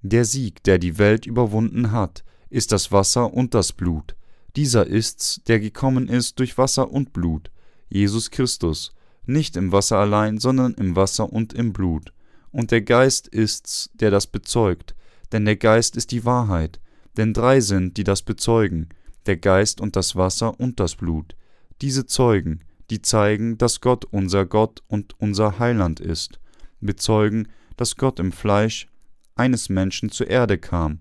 [0.00, 4.16] Der Sieg, der die Welt überwunden hat, ist das Wasser und das Blut.
[4.56, 7.50] Dieser ist's, der gekommen ist durch Wasser und Blut,
[7.88, 8.92] Jesus Christus,
[9.26, 12.12] nicht im Wasser allein, sondern im Wasser und im Blut.
[12.50, 14.94] Und der Geist ist's, der das bezeugt,
[15.32, 16.80] denn der Geist ist die Wahrheit.
[17.16, 18.88] Denn drei sind, die das bezeugen,
[19.26, 21.36] der Geist und das Wasser und das Blut.
[21.80, 26.40] Diese Zeugen, die zeigen, dass Gott unser Gott und unser Heiland ist,
[26.80, 28.88] bezeugen, dass Gott im Fleisch
[29.34, 31.00] eines Menschen zur Erde kam,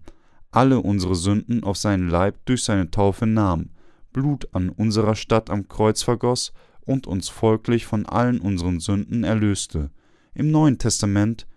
[0.52, 3.70] alle unsere Sünden auf seinen Leib durch seine Taufe nahm,
[4.14, 6.54] Blut an unserer Stadt am Kreuz vergoß
[6.86, 9.92] und uns folglich von allen unseren Sünden erlöste.
[10.34, 11.48] Im Neuen Testament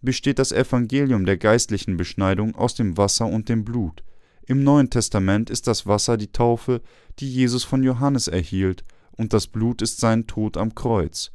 [0.00, 4.02] besteht das Evangelium der geistlichen Beschneidung aus dem Wasser und dem Blut.
[4.46, 6.80] Im Neuen Testament ist das Wasser die Taufe,
[7.18, 11.32] die Jesus von Johannes erhielt, und das Blut ist sein Tod am Kreuz.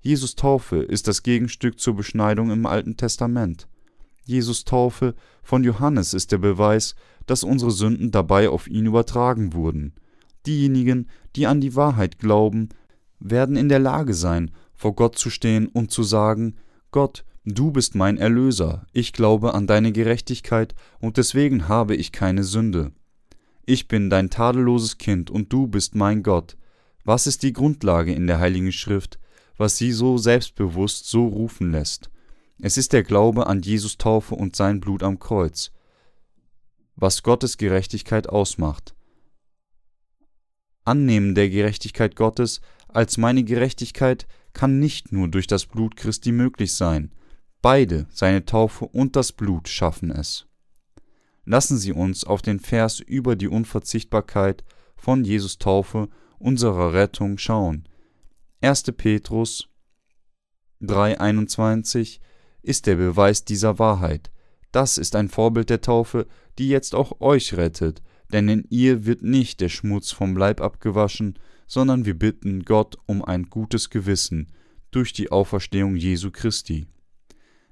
[0.00, 3.68] Jesus Taufe ist das Gegenstück zur Beschneidung im Alten Testament.
[4.24, 6.94] Jesus Taufe von Johannes ist der Beweis,
[7.26, 9.94] dass unsere Sünden dabei auf ihn übertragen wurden.
[10.46, 12.68] Diejenigen, die an die Wahrheit glauben,
[13.20, 16.56] werden in der Lage sein, vor Gott zu stehen und zu sagen,
[16.90, 22.44] Gott, du bist mein Erlöser, ich glaube an deine Gerechtigkeit und deswegen habe ich keine
[22.44, 22.92] Sünde.
[23.66, 26.56] Ich bin dein tadelloses Kind und du bist mein Gott.
[27.04, 29.18] Was ist die Grundlage in der Heiligen Schrift,
[29.56, 32.10] was sie so selbstbewusst so rufen lässt?
[32.60, 35.70] Es ist der Glaube an Jesus Taufe und sein Blut am Kreuz,
[36.96, 38.94] was Gottes Gerechtigkeit ausmacht.
[40.84, 46.74] Annehmen der Gerechtigkeit Gottes als meine Gerechtigkeit kann nicht nur durch das Blut Christi möglich
[46.74, 47.12] sein,
[47.62, 50.46] beide, seine Taufe und das Blut, schaffen es.
[51.44, 54.64] Lassen Sie uns auf den Vers über die Unverzichtbarkeit
[54.96, 57.88] von Jesus Taufe unserer Rettung schauen.
[58.60, 58.82] 1.
[58.96, 59.68] Petrus
[60.82, 62.20] 3,21
[62.62, 64.30] ist der Beweis dieser Wahrheit.
[64.72, 66.26] Das ist ein Vorbild der Taufe,
[66.58, 71.38] die jetzt auch euch rettet, denn in ihr wird nicht der Schmutz vom Leib abgewaschen,
[71.66, 74.48] sondern wir bitten Gott um ein gutes Gewissen
[74.90, 76.86] durch die Auferstehung Jesu Christi.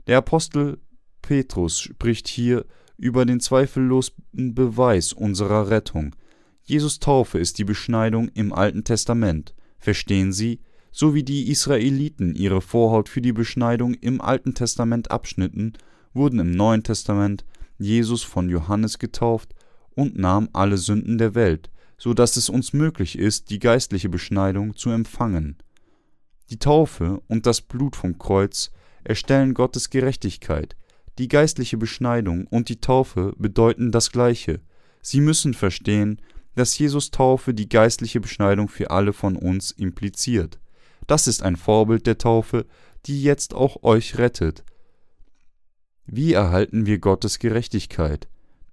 [0.06, 0.78] Der Apostel
[1.22, 2.66] Petrus spricht hier
[2.98, 6.14] über den zweifellosen Beweis unserer Rettung.
[6.62, 9.54] Jesus Taufe ist die Beschneidung im Alten Testament.
[9.78, 10.60] Verstehen Sie?
[10.92, 15.74] So wie die Israeliten ihre Vorhaut für die Beschneidung im Alten Testament abschnitten,
[16.14, 17.44] wurden im Neuen Testament
[17.78, 19.54] Jesus von Johannes getauft
[19.96, 24.76] und nahm alle Sünden der Welt, so dass es uns möglich ist, die geistliche Beschneidung
[24.76, 25.56] zu empfangen.
[26.50, 28.70] Die Taufe und das Blut vom Kreuz
[29.02, 30.76] erstellen Gottes Gerechtigkeit.
[31.18, 34.60] Die geistliche Beschneidung und die Taufe bedeuten das Gleiche.
[35.00, 36.20] Sie müssen verstehen,
[36.54, 40.60] dass Jesus Taufe die geistliche Beschneidung für alle von uns impliziert.
[41.06, 42.66] Das ist ein Vorbild der Taufe,
[43.06, 44.64] die jetzt auch euch rettet.
[46.06, 48.28] Wie erhalten wir Gottes Gerechtigkeit?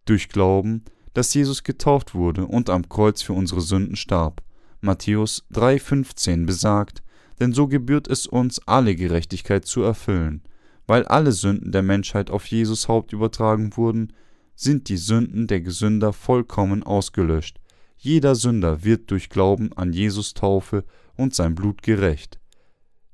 [0.06, 0.84] Durch Glauben,
[1.14, 4.44] dass Jesus getauft wurde und am Kreuz für unsere Sünden starb.
[4.82, 7.04] Matthäus 3,15 besagt,
[7.40, 10.44] denn so gebührt es uns, alle Gerechtigkeit zu erfüllen.
[10.86, 14.14] Weil alle Sünden der Menschheit auf Jesus Haupt übertragen wurden,
[14.56, 17.60] sind die Sünden der Gesünder vollkommen ausgelöscht.
[17.98, 20.84] Jeder Sünder wird durch Glauben an Jesus Taufe
[21.16, 22.40] und sein Blut gerecht.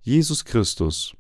[0.02, 1.16] Jesus Christus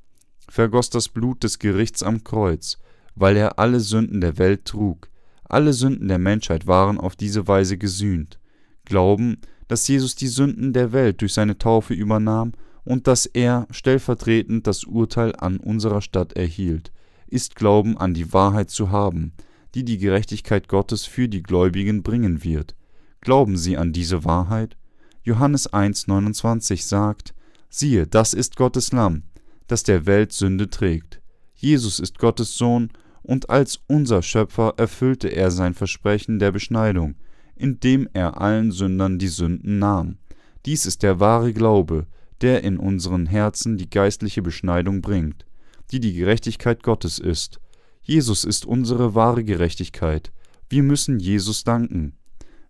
[0.49, 2.79] vergoss das Blut des Gerichts am Kreuz,
[3.15, 5.09] weil er alle Sünden der Welt trug.
[5.49, 8.39] Alle Sünden der Menschheit waren auf diese Weise gesühnt.
[8.85, 12.53] Glauben, dass Jesus die Sünden der Welt durch seine Taufe übernahm
[12.85, 16.91] und dass er stellvertretend das Urteil an unserer Stadt erhielt,
[17.27, 19.33] ist Glauben an die Wahrheit zu haben,
[19.75, 22.75] die die Gerechtigkeit Gottes für die Gläubigen bringen wird.
[23.21, 24.77] Glauben Sie an diese Wahrheit?
[25.23, 27.33] Johannes 1,29 sagt:
[27.69, 29.23] Siehe, das ist Gottes Lamm,
[29.67, 31.21] das der Welt Sünde trägt.
[31.55, 32.89] Jesus ist Gottes Sohn,
[33.29, 37.13] und als unser Schöpfer erfüllte er sein Versprechen der Beschneidung,
[37.55, 40.17] indem er allen Sündern die Sünden nahm.
[40.65, 42.07] Dies ist der wahre Glaube,
[42.41, 45.45] der in unseren Herzen die geistliche Beschneidung bringt,
[45.91, 47.59] die die Gerechtigkeit Gottes ist.
[48.01, 50.31] Jesus ist unsere wahre Gerechtigkeit.
[50.67, 52.13] Wir müssen Jesus danken.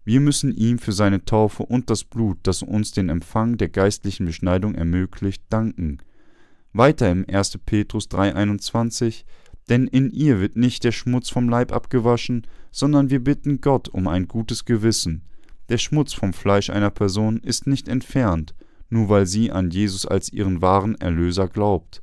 [0.04, 4.26] Wir müssen ihm für seine Taufe und das Blut, das uns den Empfang der geistlichen
[4.26, 6.00] Beschneidung ermöglicht, danken.
[6.74, 7.60] Weiter im 1.
[7.66, 9.24] Petrus 3,21
[9.70, 14.08] Denn in ihr wird nicht der Schmutz vom Leib abgewaschen, sondern wir bitten Gott um
[14.08, 15.24] ein gutes Gewissen.
[15.70, 18.56] Der Schmutz vom Fleisch einer Person ist nicht entfernt,
[18.90, 22.02] nur weil sie an Jesus als ihren wahren Erlöser glaubt.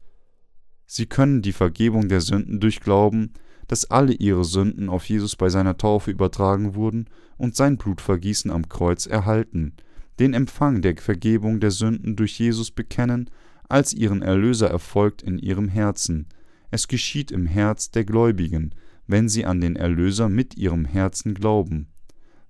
[0.87, 3.33] Sie können die Vergebung der Sünden durch Glauben,
[3.67, 8.69] dass alle ihre Sünden auf Jesus bei seiner Taufe übertragen wurden und sein Blutvergießen am
[8.69, 9.75] Kreuz erhalten,
[10.21, 13.29] den Empfang der Vergebung der Sünden durch Jesus bekennen,
[13.69, 16.29] als ihren Erlöser erfolgt in ihrem Herzen.
[16.71, 18.75] Es geschieht im Herz der Gläubigen,
[19.07, 21.89] wenn sie an den Erlöser mit ihrem Herzen glauben.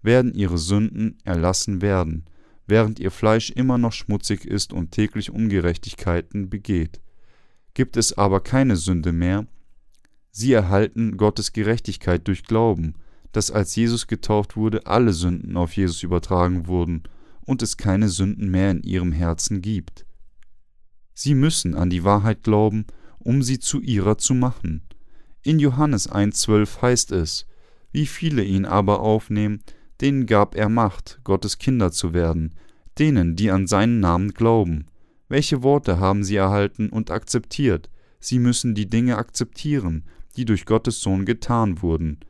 [0.03, 2.25] Werden ihre Sünden erlassen werden,
[2.67, 7.01] während ihr Fleisch immer noch schmutzig ist und täglich Ungerechtigkeiten begeht.
[7.75, 9.47] Gibt es aber keine Sünde mehr,
[10.31, 12.95] sie erhalten Gottes Gerechtigkeit durch Glauben,
[13.33, 17.03] dass als Jesus getauft wurde, alle Sünden auf Jesus übertragen wurden
[17.43, 20.07] und es keine Sünden mehr in ihrem Herzen gibt.
[21.13, 22.87] Sie müssen an die Wahrheit glauben,
[23.27, 24.83] um sie zu ihrer zu machen.
[25.43, 27.47] In Johannes 1,12 heißt es:
[27.91, 29.63] Wie viele ihn aber aufnehmen,
[30.01, 32.55] denen gab er Macht, Gottes Kinder zu werden,
[33.01, 34.87] denen, die an seinen Namen glauben.
[35.29, 37.91] Welche Worte haben sie erhalten und akzeptiert?
[38.21, 40.05] Sie müssen die Dinge akzeptieren,
[40.37, 42.21] die durch Gottes Sohn getan wurden.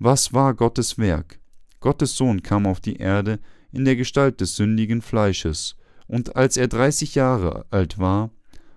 [0.00, 1.38] Was war Gottes Werk?
[1.78, 3.38] Gottes Sohn kam auf die Erde
[3.70, 5.76] in der Gestalt des sündigen Fleisches,
[6.08, 8.30] und als er dreißig Jahre alt war,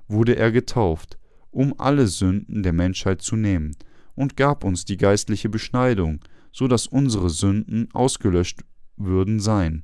[0.08, 1.18] wurde er getauft,
[1.54, 3.76] um alle Sünden der Menschheit zu nehmen,
[4.16, 6.20] und gab uns die geistliche Beschneidung,
[6.52, 8.62] so dass unsere Sünden ausgelöscht
[8.96, 9.84] würden sein.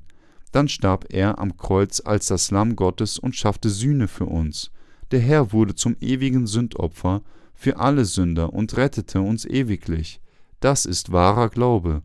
[0.52, 4.70] Dann starb er am Kreuz als das Lamm Gottes und schaffte Sühne für uns.
[5.10, 7.22] Der Herr wurde zum ewigen Sündopfer
[7.54, 10.20] für alle Sünder und rettete uns ewiglich.
[10.60, 12.02] Das ist wahrer Glaube.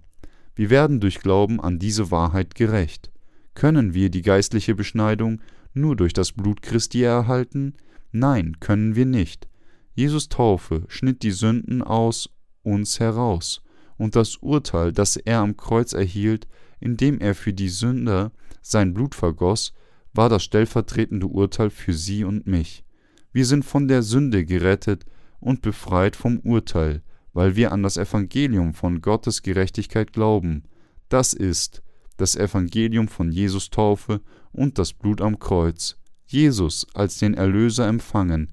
[0.55, 3.11] Wir werden durch Glauben an diese Wahrheit gerecht.
[3.53, 5.41] Können wir die geistliche Beschneidung
[5.73, 7.73] nur durch das Blut Christi erhalten?
[8.11, 9.47] Nein, können wir nicht.
[9.95, 12.29] Jesus Taufe schnitt die Sünden aus
[12.63, 13.61] uns heraus,
[13.97, 16.47] und das Urteil, das er am Kreuz erhielt,
[16.81, 19.73] indem er für die Sünder sein Blut vergoss,
[20.13, 22.83] war das stellvertretende Urteil für sie und mich.
[23.31, 25.05] Wir sind von der Sünde gerettet
[25.39, 30.63] und befreit vom Urteil, weil wir an das Evangelium von Gottes Gerechtigkeit glauben.
[31.09, 31.83] Das ist
[32.17, 34.21] das Evangelium von Jesus Taufe
[34.51, 35.97] und das Blut am Kreuz.
[36.25, 38.51] Jesus als den Erlöser empfangen,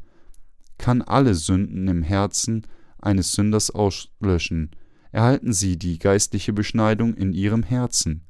[0.83, 2.67] kann alle Sünden im Herzen
[2.99, 4.73] eines Sünders auslöschen.
[5.13, 8.27] Erhalten Sie die geistliche Beschneidung in Ihrem Herzen,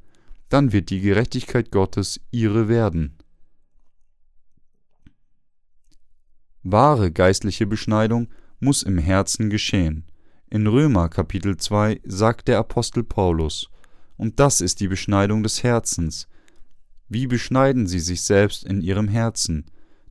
[0.50, 3.16] dann wird die Gerechtigkeit Gottes Ihre werden.
[6.62, 8.28] Wahre geistliche Beschneidung
[8.60, 10.04] muss im Herzen geschehen.
[10.50, 13.70] In Römer Kapitel 2 sagt der Apostel Paulus,
[14.18, 16.28] und das ist die Beschneidung des Herzens.
[17.08, 19.64] Wie beschneiden sie sich selbst in ihrem Herzen?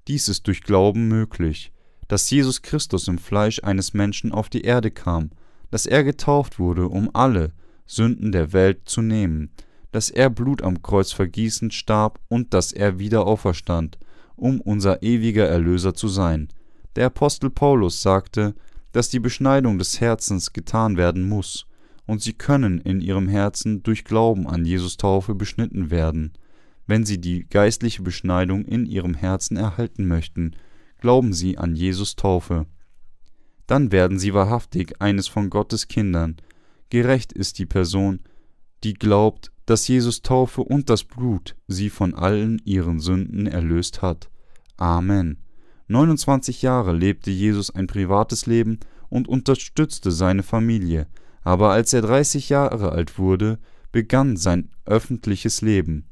[0.07, 1.71] Dies ist durch Glauben möglich,
[2.11, 5.29] dass Jesus Christus im Fleisch eines Menschen auf die Erde kam,
[5.69, 7.53] dass er getauft wurde, um alle
[7.85, 9.49] Sünden der Welt zu nehmen,
[9.93, 13.97] dass er Blut am Kreuz vergießend starb und dass er wieder auferstand,
[14.35, 16.49] um unser ewiger Erlöser zu sein.
[16.97, 18.55] Der Apostel Paulus sagte,
[18.91, 21.65] dass die Beschneidung des Herzens getan werden muss,
[22.07, 26.33] und sie können in ihrem Herzen durch Glauben an Jesus Taufe beschnitten werden.
[26.87, 30.57] Wenn sie die geistliche Beschneidung in ihrem Herzen erhalten möchten,
[31.01, 32.65] glauben sie an Jesus Taufe.
[33.67, 36.37] Dann werden sie wahrhaftig eines von Gottes Kindern.
[36.89, 38.21] Gerecht ist die Person,
[38.83, 44.29] die glaubt, dass Jesus Taufe und das Blut sie von allen ihren Sünden erlöst hat.
[44.77, 45.37] Amen.
[45.87, 48.79] 29 Jahre lebte Jesus ein privates Leben
[49.09, 51.07] und unterstützte seine Familie,
[51.43, 53.59] aber als er 30 Jahre alt wurde,
[53.91, 56.07] begann sein öffentliches Leben.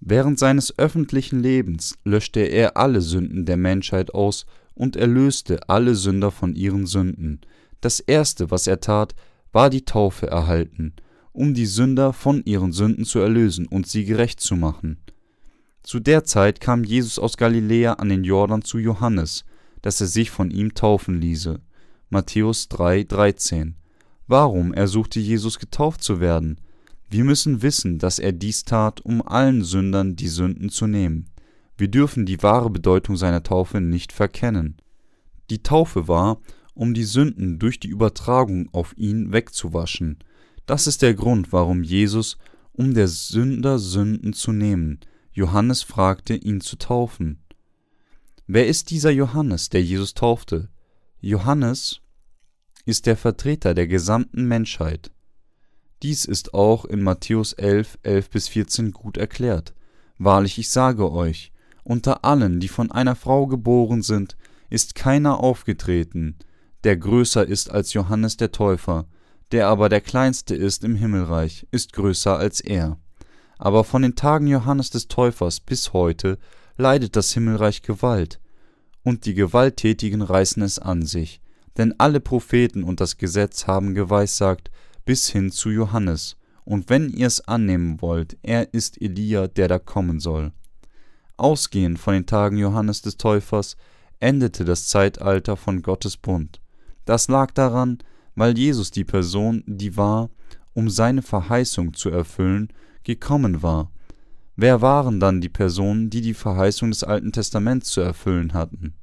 [0.00, 6.30] Während seines öffentlichen Lebens löschte er alle Sünden der Menschheit aus und erlöste alle Sünder
[6.30, 7.42] von ihren Sünden.
[7.82, 9.14] Das erste, was er tat,
[9.52, 10.94] war die Taufe erhalten,
[11.32, 14.98] um die Sünder von ihren Sünden zu erlösen und sie gerecht zu machen.
[15.82, 19.44] Zu der Zeit kam Jesus aus Galiläa an den Jordan zu Johannes,
[19.82, 21.60] dass er sich von ihm taufen ließe.
[22.08, 23.74] Matthäus 3,13.
[24.26, 26.58] Warum ersuchte Jesus getauft zu werden?
[27.10, 31.28] Wir müssen wissen, dass er dies tat, um allen Sündern die Sünden zu nehmen.
[31.76, 34.76] Wir dürfen die wahre Bedeutung seiner Taufe nicht verkennen.
[35.50, 36.40] Die Taufe war,
[36.72, 40.18] um die Sünden durch die Übertragung auf ihn wegzuwaschen.
[40.66, 42.38] Das ist der Grund, warum Jesus,
[42.72, 45.00] um der Sünder Sünden zu nehmen,
[45.32, 47.42] Johannes fragte, ihn zu taufen.
[48.46, 50.68] Wer ist dieser Johannes, der Jesus taufte?
[51.20, 52.02] Johannes
[52.84, 55.10] ist der Vertreter der gesamten Menschheit.
[56.02, 59.74] Dies ist auch in Matthäus 11, 11 bis 14 gut erklärt.
[60.18, 61.52] Wahrlich, ich sage euch,
[61.84, 64.36] unter allen, die von einer Frau geboren sind,
[64.70, 66.36] ist keiner aufgetreten,
[66.84, 69.06] der größer ist als Johannes der Täufer,
[69.52, 72.98] der aber der kleinste ist im Himmelreich, ist größer als er.
[73.58, 76.38] Aber von den Tagen Johannes des Täufers bis heute
[76.78, 78.40] leidet das Himmelreich Gewalt,
[79.02, 81.40] und die Gewalttätigen reißen es an sich,
[81.76, 84.70] denn alle Propheten und das Gesetz haben geweissagt,
[85.04, 89.78] bis hin zu Johannes, und wenn ihr es annehmen wollt, er ist Elia, der da
[89.78, 90.52] kommen soll.
[91.36, 93.76] Ausgehend von den Tagen Johannes des Täufers
[94.20, 96.60] endete das Zeitalter von Gottes Bund.
[97.06, 97.98] Das lag daran,
[98.34, 100.30] weil Jesus die Person, die war,
[100.74, 102.68] um seine Verheißung zu erfüllen,
[103.02, 103.90] gekommen war.
[104.56, 108.94] Wer waren dann die Personen, die die Verheißung des Alten Testaments zu erfüllen hatten?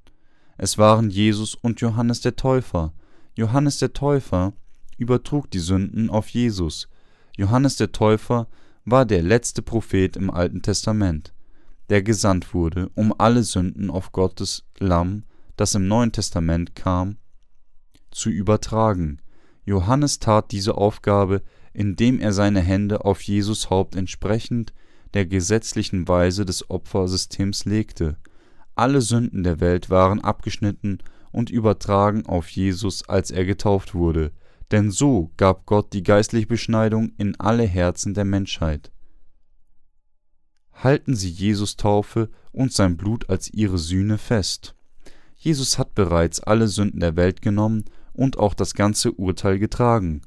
[0.58, 2.93] Es waren Jesus und Johannes der Täufer.
[3.36, 4.54] Johannes der Täufer
[4.98, 6.88] übertrug die Sünden auf Jesus.
[7.36, 8.48] Johannes der Täufer
[8.86, 11.34] war der letzte Prophet im Alten Testament,
[11.89, 15.24] der gesandt wurde, um alle Sünden auf Gottes Lamm,
[15.56, 17.18] das im Neuen Testament kam,
[18.12, 19.20] zu übertragen.
[19.66, 21.41] Johannes tat diese Aufgabe
[21.78, 24.74] indem er seine Hände auf Jesus Haupt entsprechend
[25.14, 28.18] der gesetzlichen Weise des Opfersystems legte.
[28.74, 30.98] Alle Sünden der Welt waren abgeschnitten
[31.32, 34.32] und übertragen auf Jesus, als er getauft wurde,
[34.72, 38.91] denn so gab Gott die geistliche Beschneidung in alle Herzen der Menschheit.
[40.74, 44.76] Halten Sie Jesus Taufe und sein Blut als Ihre Sühne fest.
[45.36, 50.22] Jesus hat bereits alle Sünden der Welt genommen und auch das ganze Urteil getragen.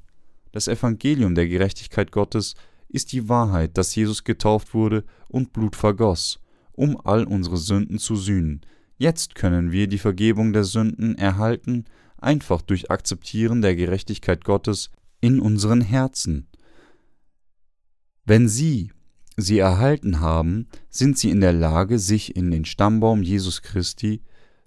[0.52, 2.54] Das Evangelium der Gerechtigkeit Gottes
[2.88, 6.40] ist die Wahrheit, dass Jesus getauft wurde und Blut vergoss,
[6.72, 8.62] um all unsere Sünden zu sühnen.
[8.96, 11.84] Jetzt können wir die Vergebung der Sünden erhalten,
[12.22, 14.90] einfach durch Akzeptieren der Gerechtigkeit Gottes
[15.20, 16.46] in unseren Herzen.
[18.24, 18.92] Wenn Sie
[19.36, 24.22] sie erhalten haben, sind Sie in der Lage, sich in den Stammbaum Jesus Christi,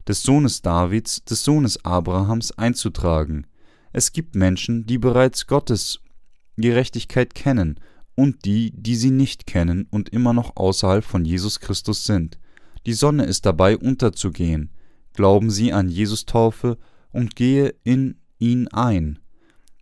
[0.08, 3.48] des Sohnes Davids, des Sohnes Abrahams einzutragen.
[3.94, 6.00] Es gibt Menschen, die bereits Gottes
[6.58, 7.80] Gerechtigkeit kennen
[8.16, 12.40] und die, die sie nicht kennen und immer noch außerhalb von Jesus Christus sind.
[12.86, 14.72] Die Sonne ist dabei unterzugehen.
[15.14, 16.78] Glauben Sie an Jesus Taufe
[17.14, 19.20] und gehe in ihn ein.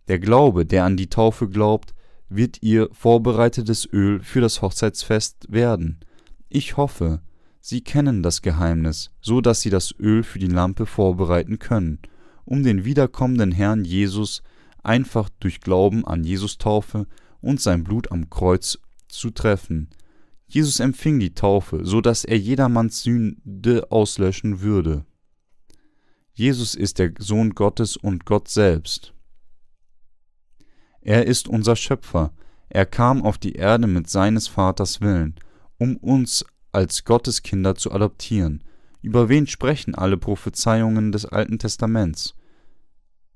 [0.06, 1.94] Der Glaube, der an die Taufe glaubt,
[2.28, 6.00] wird ihr vorbereitetes Öl für das Hochzeitsfest werden.
[6.48, 7.20] Ich hoffe,
[7.60, 11.98] Sie kennen das Geheimnis, so dass Sie das Öl für die Lampe vorbereiten können,
[12.44, 14.42] um den wiederkommenden Herrn Jesus
[14.82, 17.06] einfach durch Glauben an Jesus Taufe
[17.40, 18.78] und sein Blut am Kreuz
[19.08, 19.90] zu treffen.
[20.46, 25.04] Jesus empfing die Taufe, so dass er jedermanns Sünde auslöschen würde.
[26.34, 29.12] Jesus ist der Sohn Gottes und Gott selbst.
[31.02, 32.32] Er ist unser Schöpfer.
[32.68, 35.34] Er kam auf die Erde mit seines Vaters Willen,
[35.78, 38.64] um uns als Gottes Kinder zu adoptieren.
[39.02, 42.34] Über wen sprechen alle Prophezeiungen des Alten Testaments?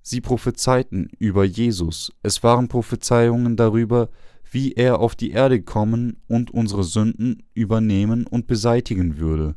[0.01, 2.13] Sie prophezeiten über Jesus.
[2.23, 4.09] Es waren Prophezeiungen darüber,
[4.51, 9.57] wie er auf die Erde kommen und unsere Sünden übernehmen und beseitigen würde.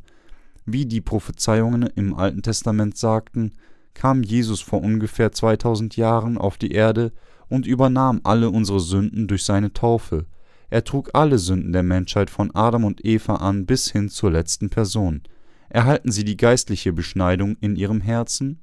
[0.72, 3.54] Wie die Prophezeiungen im Alten Testament sagten,
[3.96, 7.12] kam Jesus vor ungefähr 2000 Jahren auf die Erde
[7.48, 10.28] und übernahm alle unsere Sünden durch seine Taufe.
[10.70, 14.70] Er trug alle Sünden der Menschheit von Adam und Eva an bis hin zur letzten
[14.70, 15.24] Person.
[15.70, 18.60] Erhalten sie die geistliche Beschneidung in ihrem Herzen?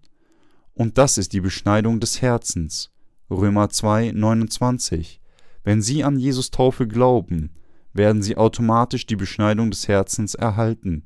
[0.75, 2.93] Und das ist die Beschneidung des Herzens.
[3.29, 5.21] Römer 2, 29.
[5.65, 7.51] Wenn sie an Jesus Taufe glauben,
[7.93, 11.03] werden sie automatisch die Beschneidung des Herzens erhalten.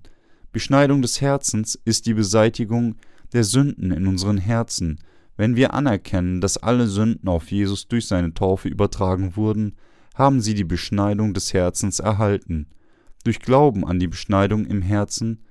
[0.52, 2.96] Beschneidung des Herzens ist die Beseitigung
[3.32, 4.98] der Sünden in unseren Herzen,
[5.36, 9.76] wenn wir anerkennen, dass alle Sünden auf Jesus durch seine Taufe übertragen wurden,
[10.14, 12.66] haben sie die Beschneidung des Herzens erhalten.
[13.24, 15.42] Durch Glauben an die Beschneidung im Herzen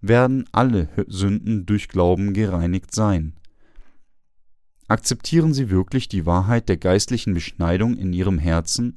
[0.00, 3.34] werden alle Sünden durch Glauben gereinigt sein.
[4.88, 8.96] Akzeptieren Sie wirklich die Wahrheit der geistlichen Beschneidung in Ihrem Herzen?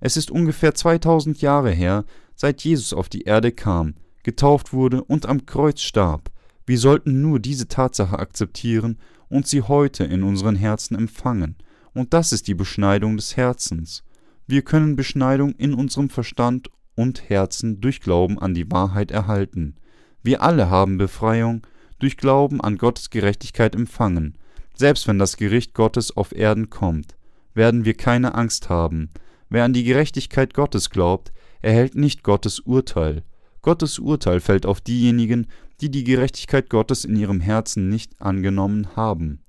[0.00, 5.26] Es ist ungefähr 2000 Jahre her, seit Jesus auf die Erde kam, getauft wurde und
[5.26, 6.30] am Kreuz starb.
[6.66, 8.98] Wir sollten nur diese Tatsache akzeptieren
[9.28, 11.56] und sie heute in unseren Herzen empfangen.
[11.94, 14.04] Und das ist die Beschneidung des Herzens.
[14.46, 19.76] Wir können Beschneidung in unserem Verstand und Herzen durch Glauben an die Wahrheit erhalten.
[20.22, 21.66] Wir alle haben Befreiung
[21.98, 24.36] durch Glauben an Gottes Gerechtigkeit empfangen.
[24.74, 27.16] Selbst wenn das Gericht Gottes auf Erden kommt,
[27.54, 29.10] werden wir keine Angst haben.
[29.48, 33.22] Wer an die Gerechtigkeit Gottes glaubt, erhält nicht Gottes Urteil.
[33.62, 35.46] Gottes Urteil fällt auf diejenigen,
[35.80, 39.40] die die Gerechtigkeit Gottes in ihrem Herzen nicht angenommen haben.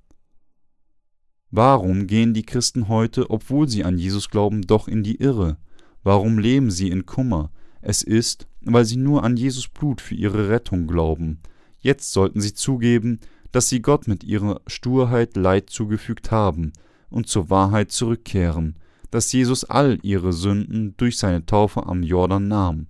[1.50, 5.58] Warum gehen die Christen heute, obwohl sie an Jesus glauben, doch in die Irre?
[6.04, 7.52] Warum leben sie in Kummer?
[7.82, 11.40] Es ist, weil sie nur an Jesus Blut für ihre Rettung glauben.
[11.80, 13.20] Jetzt sollten sie zugeben,
[13.52, 16.72] dass sie Gott mit ihrer Sturheit Leid zugefügt haben
[17.10, 18.76] und zur Wahrheit zurückkehren,
[19.10, 22.88] dass Jesus all ihre Sünden durch seine Taufe am Jordan nahm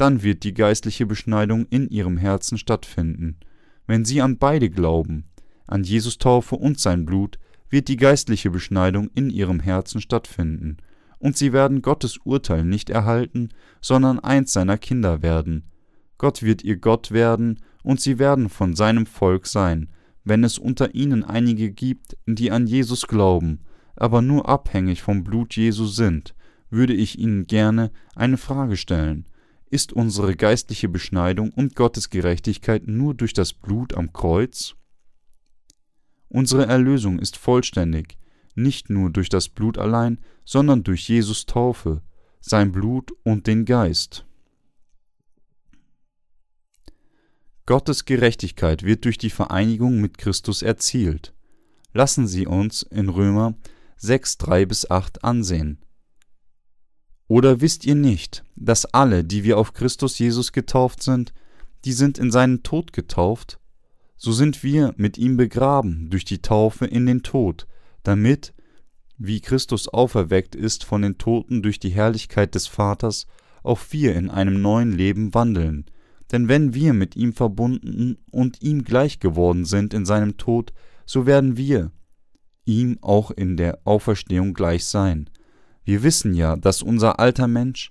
[0.00, 3.36] dann wird die geistliche Beschneidung in ihrem Herzen stattfinden.
[3.86, 5.24] Wenn sie an beide glauben,
[5.66, 7.38] an Jesus Taufe und sein Blut,
[7.68, 10.78] wird die geistliche Beschneidung in ihrem Herzen stattfinden,
[11.18, 13.50] und sie werden Gottes Urteil nicht erhalten,
[13.82, 15.64] sondern eins seiner Kinder werden.
[16.16, 19.90] Gott wird ihr Gott werden, und sie werden von seinem Volk sein,
[20.24, 23.60] wenn es unter ihnen einige gibt, die an Jesus glauben,
[23.96, 26.34] aber nur abhängig vom Blut Jesu sind,
[26.70, 29.26] würde ich ihnen gerne eine Frage stellen.
[29.70, 34.74] Ist unsere geistliche Beschneidung und Gottes Gerechtigkeit nur durch das Blut am Kreuz?
[36.28, 38.18] Unsere Erlösung ist vollständig,
[38.56, 42.02] nicht nur durch das Blut allein, sondern durch Jesus Taufe,
[42.40, 44.26] sein Blut und den Geist.
[47.64, 51.32] Gottes Gerechtigkeit wird durch die Vereinigung mit Christus erzielt.
[51.92, 53.54] Lassen Sie uns in Römer
[53.98, 55.78] 6, 3 bis 8 ansehen.
[57.30, 61.32] Oder wisst ihr nicht, dass alle, die wir auf Christus Jesus getauft sind,
[61.84, 63.60] die sind in seinen Tod getauft?
[64.16, 67.68] So sind wir mit ihm begraben durch die Taufe in den Tod,
[68.02, 68.52] damit,
[69.16, 73.28] wie Christus auferweckt ist von den Toten durch die Herrlichkeit des Vaters,
[73.62, 75.84] auch wir in einem neuen Leben wandeln.
[76.32, 80.72] Denn wenn wir mit ihm verbunden und ihm gleich geworden sind in seinem Tod,
[81.06, 81.92] so werden wir
[82.64, 85.30] ihm auch in der Auferstehung gleich sein
[85.90, 87.90] Wir wissen ja, dass unser alter Mensch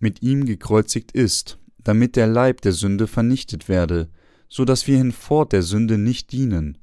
[0.00, 4.08] mit ihm gekreuzigt ist, damit der Leib der Sünde vernichtet werde,
[4.48, 6.78] so dass wir hinfort der Sünde nicht dienen.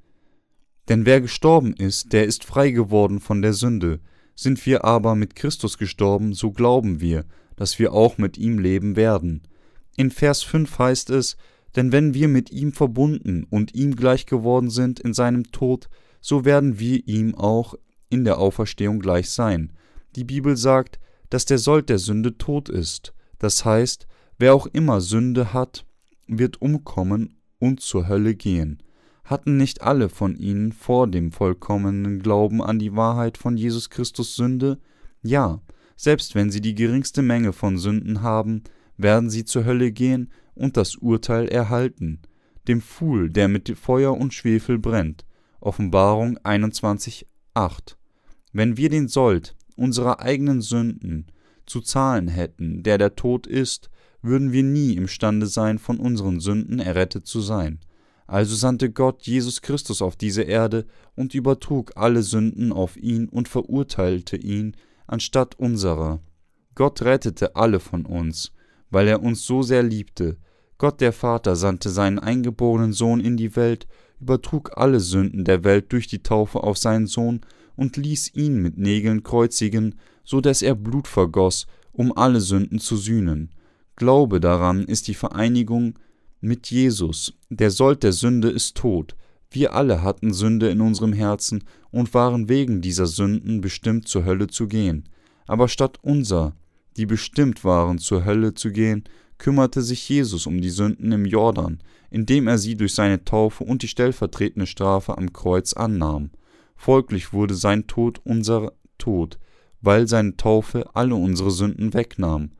[0.87, 3.99] Denn wer gestorben ist, der ist frei geworden von der Sünde.
[4.33, 7.25] Sind wir aber mit Christus gestorben, so glauben wir,
[7.57, 9.41] dass wir auch mit ihm leben werden.
[9.97, 11.35] In Vers 5 heißt es,
[11.75, 15.89] denn wenn wir mit ihm verbunden und ihm gleich geworden sind in seinem Tod,
[16.21, 17.75] so werden wir ihm auch
[18.09, 19.73] in der Auferstehung gleich sein.
[20.15, 20.99] Die Bibel sagt,
[21.29, 23.13] dass der Sold der Sünde tot ist.
[23.39, 24.07] Das heißt,
[24.37, 25.85] wer auch immer Sünde hat,
[26.27, 28.83] wird umkommen und zur Hölle gehen.
[29.23, 34.35] Hatten nicht alle von ihnen vor dem vollkommenen Glauben an die Wahrheit von Jesus Christus
[34.35, 34.79] Sünde?
[35.21, 35.61] Ja,
[35.95, 38.63] selbst wenn sie die geringste Menge von Sünden haben,
[38.97, 42.19] werden sie zur Hölle gehen und das Urteil erhalten,
[42.67, 45.25] dem Pfuhl, der mit Feuer und Schwefel brennt.
[45.59, 47.97] Offenbarung 21, 8.
[48.51, 51.27] Wenn wir den Sold unserer eigenen Sünden
[51.65, 53.89] zu zahlen hätten, der der Tod ist,
[54.21, 57.79] würden wir nie imstande sein, von unseren Sünden errettet zu sein.
[58.27, 63.49] Also sandte Gott Jesus Christus auf diese Erde und übertrug alle Sünden auf ihn und
[63.49, 64.77] verurteilte ihn
[65.07, 66.21] anstatt unserer.
[66.75, 68.53] Gott rettete alle von uns,
[68.89, 70.37] weil er uns so sehr liebte.
[70.77, 73.87] Gott der Vater sandte seinen eingeborenen Sohn in die Welt,
[74.19, 77.41] übertrug alle Sünden der Welt durch die Taufe auf seinen Sohn
[77.81, 82.95] und ließ ihn mit Nägeln kreuzigen, so dass er Blut vergoß, um alle Sünden zu
[82.95, 83.49] sühnen.
[83.95, 85.97] Glaube daran ist die Vereinigung
[86.41, 87.33] mit Jesus.
[87.49, 89.15] Der Sold der Sünde ist tot.
[89.49, 94.45] Wir alle hatten Sünde in unserem Herzen und waren wegen dieser Sünden bestimmt zur Hölle
[94.45, 95.09] zu gehen.
[95.47, 96.55] Aber statt unser,
[96.97, 99.05] die bestimmt waren zur Hölle zu gehen,
[99.39, 101.79] kümmerte sich Jesus um die Sünden im Jordan,
[102.11, 106.29] indem er sie durch seine Taufe und die stellvertretende Strafe am Kreuz annahm.
[106.83, 109.37] Folglich wurde sein Tod unser Tod,
[109.81, 112.53] weil seine Taufe alle unsere Sünden wegnahm.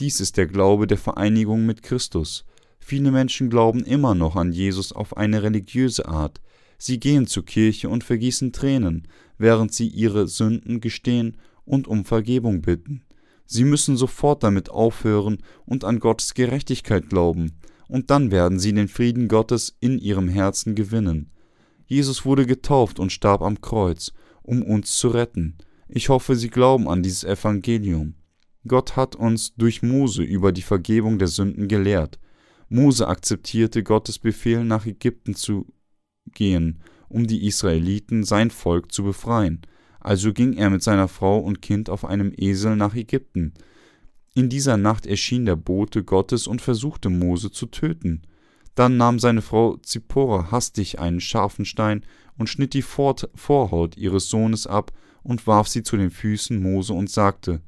[0.00, 2.44] Dies ist der Glaube der Vereinigung mit Christus.
[2.80, 6.40] Viele Menschen glauben immer noch an Jesus auf eine religiöse Art.
[6.76, 9.06] Sie gehen zur Kirche und vergießen Tränen,
[9.38, 13.04] während sie ihre Sünden gestehen und um Vergebung bitten.
[13.46, 17.52] Sie müssen sofort damit aufhören und an Gottes Gerechtigkeit glauben,
[17.86, 21.30] und dann werden sie den Frieden Gottes in ihrem Herzen gewinnen.
[21.88, 24.12] Jesus wurde getauft und starb am Kreuz,
[24.42, 25.56] um uns zu retten.
[25.88, 28.14] Ich hoffe, Sie glauben an dieses Evangelium.
[28.66, 32.20] Gott hat uns durch Mose über die Vergebung der Sünden gelehrt.
[32.68, 35.66] Mose akzeptierte Gottes Befehl, nach Ägypten zu
[36.34, 39.62] gehen, um die Israeliten, sein Volk, zu befreien.
[39.98, 43.54] Also ging er mit seiner Frau und Kind auf einem Esel nach Ägypten.
[44.34, 48.22] In dieser Nacht erschien der Bote Gottes und versuchte Mose zu töten.
[48.78, 52.04] Dann nahm seine Frau Zippora hastig einen scharfen Stein
[52.36, 54.92] und schnitt die Vorhaut ihres Sohnes ab
[55.24, 57.60] und warf sie zu den Füßen Mose und sagte,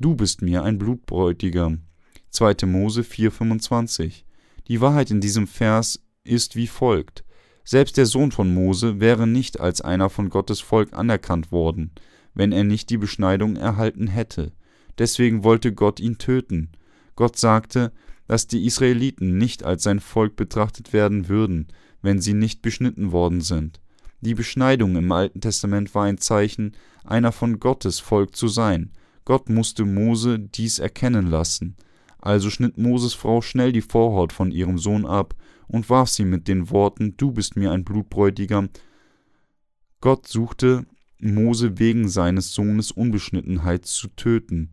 [0.00, 1.80] Du bist mir ein Blutbräutigam.
[2.28, 2.66] 2.
[2.66, 4.24] Mose 4,25.
[4.68, 7.24] Die Wahrheit in diesem Vers ist wie folgt.
[7.64, 11.92] Selbst der Sohn von Mose wäre nicht als einer von Gottes Volk anerkannt worden,
[12.34, 14.52] wenn er nicht die Beschneidung erhalten hätte.
[14.98, 16.72] Deswegen wollte Gott ihn töten.
[17.16, 17.92] Gott sagte,
[18.30, 21.66] dass die Israeliten nicht als sein Volk betrachtet werden würden,
[22.00, 23.80] wenn sie nicht beschnitten worden sind.
[24.20, 28.92] Die Beschneidung im Alten Testament war ein Zeichen, einer von Gottes Volk zu sein.
[29.24, 31.74] Gott musste Mose dies erkennen lassen.
[32.20, 35.34] Also schnitt Moses Frau schnell die Vorhaut von ihrem Sohn ab
[35.66, 38.68] und warf sie mit den Worten Du bist mir ein Blutbräutigam.
[40.00, 40.86] Gott suchte
[41.18, 44.70] Mose wegen seines Sohnes Unbeschnittenheit zu töten.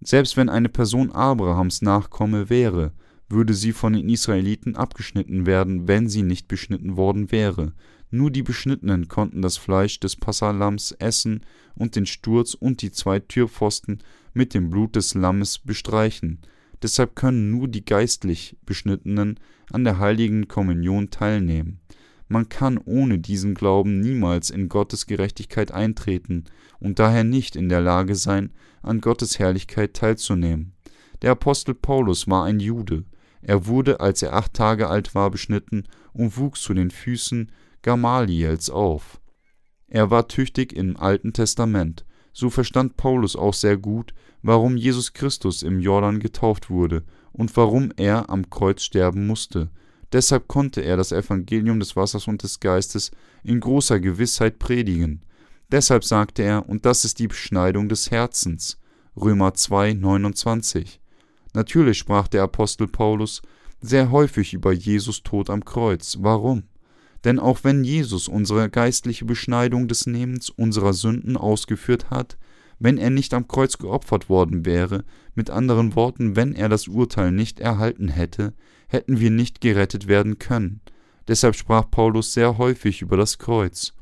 [0.00, 2.92] Selbst wenn eine Person Abrahams Nachkomme wäre,
[3.28, 7.72] würde sie von den Israeliten abgeschnitten werden, wenn sie nicht beschnitten worden wäre.
[8.10, 11.40] Nur die Beschnittenen konnten das Fleisch des Passalams essen
[11.74, 13.98] und den Sturz und die zwei Türpfosten
[14.32, 16.40] mit dem Blut des Lammes bestreichen.
[16.82, 19.40] Deshalb können nur die geistlich Beschnittenen
[19.72, 21.80] an der heiligen Kommunion teilnehmen.
[22.28, 26.44] Man kann ohne diesen Glauben niemals in Gottes Gerechtigkeit eintreten
[26.80, 28.52] und daher nicht in der Lage sein,
[28.82, 30.72] an Gottes Herrlichkeit teilzunehmen.
[31.22, 33.04] Der Apostel Paulus war ein Jude.
[33.42, 37.52] Er wurde, als er acht Tage alt war, beschnitten und wuchs zu den Füßen
[37.82, 39.20] Gamaliels auf.
[39.88, 42.04] Er war tüchtig im Alten Testament.
[42.32, 44.12] So verstand Paulus auch sehr gut,
[44.42, 49.70] warum Jesus Christus im Jordan getauft wurde und warum er am Kreuz sterben musste.
[50.12, 53.10] Deshalb konnte er das Evangelium des Wassers und des Geistes
[53.42, 55.22] in großer Gewissheit predigen.
[55.70, 58.78] Deshalb sagte er, und das ist die Beschneidung des Herzens.
[59.16, 61.00] Römer 2, 29.
[61.54, 63.42] Natürlich sprach der Apostel Paulus
[63.80, 66.18] sehr häufig über Jesus Tod am Kreuz.
[66.20, 66.64] Warum?
[67.24, 72.38] Denn auch wenn Jesus unsere geistliche Beschneidung des Nehmens unserer Sünden ausgeführt hat,
[72.78, 75.04] wenn er nicht am Kreuz geopfert worden wäre,
[75.34, 78.52] mit anderen Worten, wenn er das Urteil nicht erhalten hätte,
[78.88, 80.80] hätten wir nicht gerettet werden können.
[81.28, 83.92] Deshalb sprach Paulus sehr häufig über das Kreuz.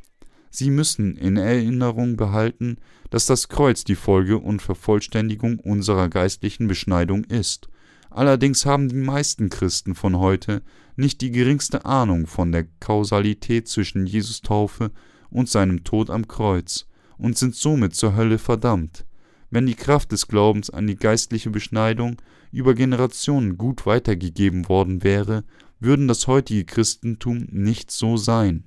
[0.50, 2.76] Sie müssen in Erinnerung behalten,
[3.10, 7.68] dass das Kreuz die Folge und Vervollständigung unserer geistlichen Beschneidung ist.
[8.10, 10.62] Allerdings haben die meisten Christen von heute
[10.96, 14.92] nicht die geringste Ahnung von der Kausalität zwischen Jesus Taufe
[15.30, 16.86] und seinem Tod am Kreuz
[17.18, 19.04] und sind somit zur Hölle verdammt.
[19.50, 22.16] Wenn die Kraft des Glaubens an die geistliche Beschneidung
[22.54, 25.44] über Generationen gut weitergegeben worden wäre,
[25.80, 28.64] würden das heutige Christentum nicht so sein.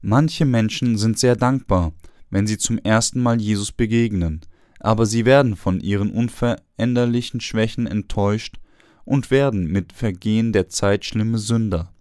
[0.00, 1.92] Manche Menschen sind sehr dankbar,
[2.30, 4.40] wenn sie zum ersten Mal Jesus begegnen,
[4.80, 8.56] aber sie werden von ihren unveränderlichen Schwächen enttäuscht
[9.04, 11.92] und werden mit Vergehen der Zeit schlimme Sünder.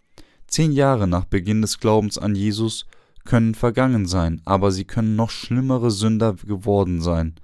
[0.47, 2.85] Zehn Jahre nach Beginn des Glaubens an Jesus
[3.25, 7.35] können vergangen sein, aber sie können noch schlimmere Sünder geworden sein.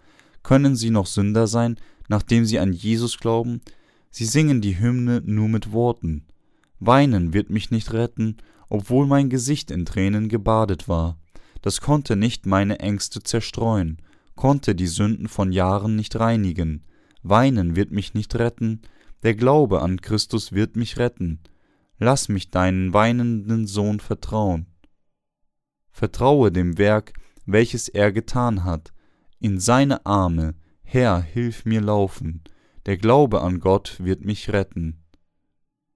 [0.41, 1.77] Können sie noch Sünder sein,
[2.08, 3.62] nachdem sie an Jesus glauben?
[4.10, 6.26] Sie singen die Hymne nur mit Worten.
[6.80, 8.38] Weinen wird mich nicht retten,
[8.70, 11.18] obwohl mein Gesicht in Tränen gebadet war.
[11.62, 13.97] Das konnte nicht meine Ängste zerstreuen,
[14.36, 16.84] konnte die Sünden von Jahren nicht reinigen.
[17.24, 18.82] Weinen wird mich nicht retten,
[19.24, 21.39] der Glaube an Christus wird mich retten.
[21.97, 24.68] Lass mich deinen weinenden Sohn vertrauen.
[25.89, 27.14] Vertraue dem Werk,
[27.45, 28.93] welches er getan hat.
[29.39, 30.56] In seine Arme,
[30.88, 32.43] Herr, hilf mir laufen.
[32.86, 35.03] Der Glaube an Gott wird mich retten.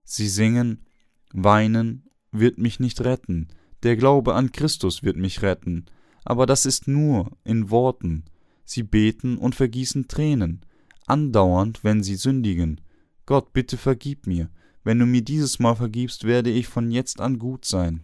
[0.04, 0.84] Sie singen,
[1.32, 3.48] weinen wird mich nicht retten,
[3.84, 5.86] der Glaube an Christus wird mich retten,
[6.26, 8.26] aber das ist nur in Worten.
[8.66, 10.66] Sie beten und vergießen Tränen,
[11.06, 12.82] andauernd, wenn sie sündigen.
[13.28, 14.50] Gott, bitte vergib mir.
[14.84, 18.02] Wenn du mir dieses Mal vergibst, werde ich von jetzt an gut sein.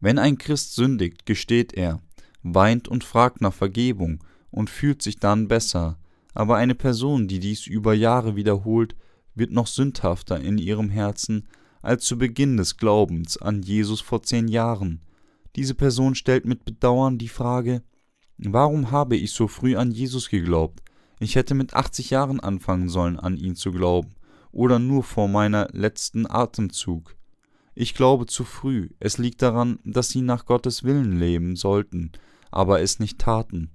[0.00, 2.00] Wenn ein Christ sündigt, gesteht er,
[2.42, 5.98] weint und fragt nach Vergebung und fühlt sich dann besser.
[6.34, 8.96] Aber eine Person, die dies über Jahre wiederholt,
[9.34, 11.46] wird noch sündhafter in ihrem Herzen
[11.82, 15.00] als zu Beginn des Glaubens an Jesus vor zehn Jahren.
[15.56, 17.82] Diese Person stellt mit Bedauern die Frage,
[18.36, 20.82] warum habe ich so früh an Jesus geglaubt?
[21.20, 24.10] Ich hätte mit 80 Jahren anfangen sollen, an ihn zu glauben,
[24.52, 27.16] oder nur vor meiner letzten Atemzug.
[27.74, 28.90] Ich glaube zu früh.
[29.00, 32.12] Es liegt daran, dass sie nach Gottes Willen leben sollten,
[32.50, 33.70] aber es nicht taten.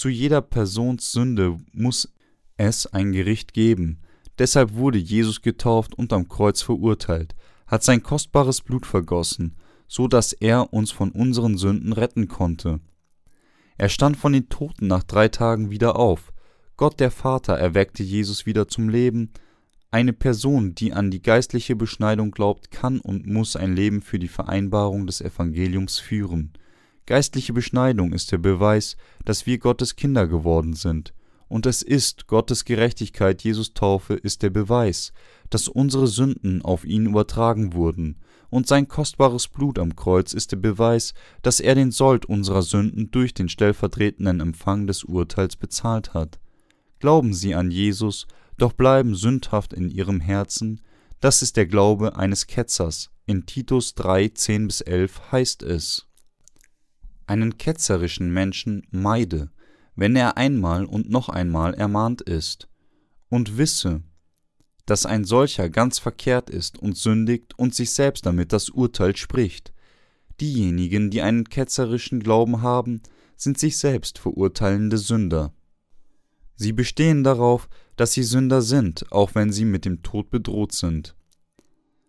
[0.00, 2.10] Zu jeder Persons Sünde muss
[2.56, 4.00] es ein Gericht geben,
[4.38, 7.34] Deshalb wurde Jesus getauft und am Kreuz verurteilt,
[7.66, 12.80] hat sein kostbares Blut vergossen, so dass er uns von unseren Sünden retten konnte.
[13.76, 16.32] Er stand von den Toten nach drei Tagen wieder auf.
[16.78, 19.34] Gott der Vater erweckte Jesus wieder zum Leben.
[19.90, 24.28] Eine Person, die an die geistliche Beschneidung glaubt, kann und muss ein Leben für die
[24.28, 26.54] Vereinbarung des Evangeliums führen.
[27.10, 31.12] Geistliche Beschneidung ist der Beweis, dass wir Gottes Kinder geworden sind
[31.48, 35.12] und es ist Gottes Gerechtigkeit, Jesus Taufe ist der Beweis,
[35.50, 40.58] dass unsere Sünden auf ihn übertragen wurden, und sein kostbares Blut am Kreuz ist der
[40.58, 46.38] Beweis, dass er den Sold unserer Sünden durch den stellvertretenden Empfang des Urteils bezahlt hat.
[47.00, 50.80] Glauben Sie an Jesus, doch bleiben sündhaft in Ihrem Herzen,
[51.18, 53.10] das ist der Glaube eines Ketzers.
[53.26, 56.06] In Titus 3, 10 bis 11 heißt es:
[57.30, 59.52] Einen ketzerischen Menschen meide,
[59.94, 62.66] wenn er einmal und noch einmal ermahnt ist,
[63.28, 64.02] und wisse,
[64.84, 69.72] dass ein solcher ganz verkehrt ist und sündigt und sich selbst damit das Urteil spricht.
[70.40, 73.00] Diejenigen, die einen ketzerischen Glauben haben,
[73.36, 75.54] sind sich selbst verurteilende Sünder.
[76.56, 81.14] Sie bestehen darauf, dass sie Sünder sind, auch wenn sie mit dem Tod bedroht sind.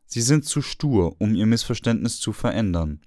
[0.07, 3.01] Sie sind zu stur, um ihr Missverständnis zu verändern.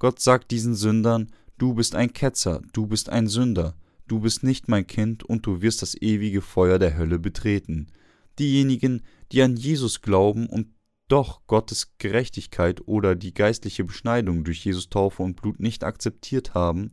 [0.00, 1.30] Gott sagt diesen Sündern,
[1.60, 3.76] du bist ein Ketzer, du bist ein Sünder,
[4.10, 7.92] Du bist nicht mein Kind und du wirst das ewige Feuer der Hölle betreten.
[8.40, 10.66] Diejenigen, die an Jesus glauben und
[11.06, 16.90] doch Gottes Gerechtigkeit oder die geistliche Beschneidung durch Jesus Taufe und Blut nicht akzeptiert haben,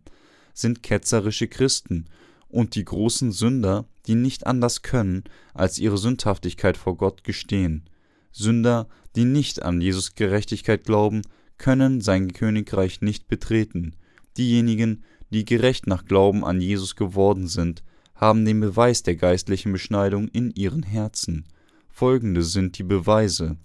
[0.53, 2.05] sind ketzerische Christen
[2.49, 5.24] und die großen Sünder, die nicht anders können,
[5.55, 7.89] als ihre Sündhaftigkeit vor Gott gestehen.
[8.32, 11.24] Sünder, die nicht an Jesus Gerechtigkeit glauben,
[11.57, 13.95] können sein Königreich nicht betreten.
[14.38, 17.83] Diejenigen, die gerecht nach Glauben an Jesus geworden sind,
[18.15, 21.45] haben den Beweis der geistlichen Beschneidung in ihren Herzen.
[21.89, 23.57] Folgende sind die Beweise.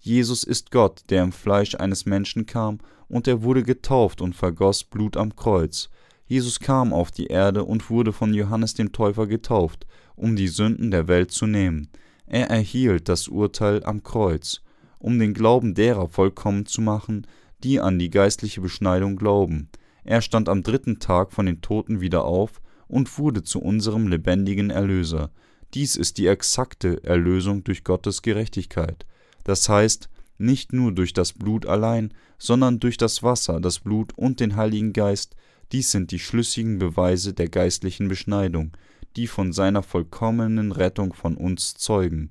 [0.00, 4.84] Jesus ist Gott, der im Fleisch eines Menschen kam, und er wurde getauft und vergoss
[4.84, 5.88] Blut am Kreuz.
[6.26, 10.90] Jesus kam auf die Erde und wurde von Johannes dem Täufer getauft, um die Sünden
[10.90, 11.88] der Welt zu nehmen.
[12.26, 14.60] Er erhielt das Urteil am Kreuz,
[14.98, 17.26] um den Glauben derer vollkommen zu machen,
[17.62, 19.70] die an die geistliche Beschneidung glauben.
[20.06, 24.70] Er stand am dritten Tag von den Toten wieder auf und wurde zu unserem lebendigen
[24.70, 25.32] Erlöser.
[25.74, 29.04] Dies ist die exakte Erlösung durch Gottes Gerechtigkeit.
[29.42, 34.38] Das heißt, nicht nur durch das Blut allein, sondern durch das Wasser, das Blut und
[34.38, 35.34] den Heiligen Geist,
[35.72, 38.76] dies sind die schlüssigen Beweise der geistlichen Beschneidung,
[39.16, 42.30] die von seiner vollkommenen Rettung von uns zeugen.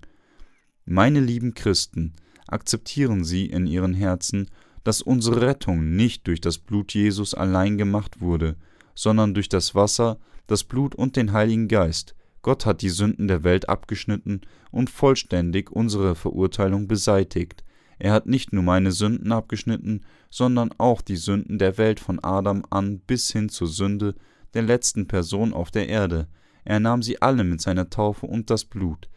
[0.86, 2.14] Meine lieben Christen,
[2.48, 4.50] akzeptieren Sie in Ihren Herzen,
[4.86, 8.56] dass unsere Rettung nicht durch das Blut Jesus allein gemacht wurde,
[8.94, 12.16] sondern durch das Wasser, das Blut und den Heiligen Geist.
[12.44, 17.64] Gott hat die Sünden der Welt abgeschnitten und vollständig unsere Verurteilung beseitigt.
[17.98, 22.64] Er hat nicht nur meine Sünden abgeschnitten, sondern auch die Sünden der Welt von Adam
[22.70, 24.14] an bis hin zur Sünde
[24.54, 26.28] der letzten Person auf der Erde.
[26.64, 29.10] Er nahm sie alle mit seiner Taufe und das Blut.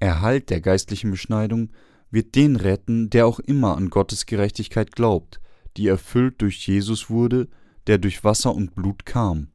[0.00, 1.70] Erhalt der geistlichen Beschneidung
[2.10, 5.40] wird den retten, der auch immer an Gottes Gerechtigkeit glaubt,
[5.76, 7.48] die erfüllt durch Jesus wurde,
[7.86, 9.48] der durch Wasser und Blut kam.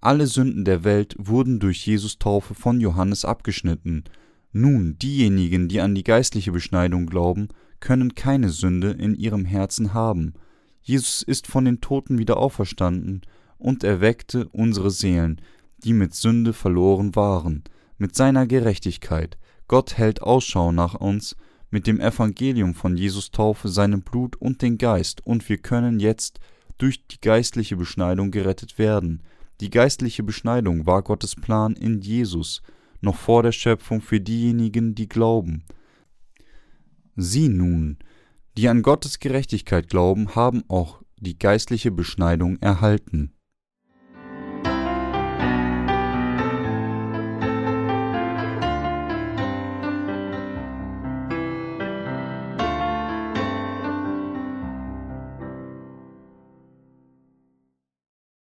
[0.00, 4.04] Alle Sünden der Welt wurden durch Jesus Taufe von Johannes abgeschnitten.
[4.52, 7.48] Nun, diejenigen, die an die geistliche Beschneidung glauben,
[7.80, 10.34] können keine Sünde in ihrem Herzen haben.
[10.82, 13.22] Jesus ist von den Toten wieder auferstanden
[13.58, 15.40] und erweckte unsere Seelen,
[15.84, 17.62] die mit Sünde verloren waren,
[17.98, 19.38] mit seiner Gerechtigkeit.
[19.68, 21.36] Gott hält Ausschau nach uns
[21.70, 26.40] mit dem Evangelium von Jesus Taufe, seinem Blut und den Geist, und wir können jetzt
[26.78, 29.22] durch die geistliche Beschneidung gerettet werden.
[29.60, 32.62] Die geistliche Beschneidung war Gottes Plan in Jesus,
[33.00, 35.64] noch vor der Schöpfung für diejenigen, die glauben.
[37.16, 37.98] Sie nun,
[38.56, 43.32] die an Gottes Gerechtigkeit glauben, haben auch die geistliche Beschneidung erhalten.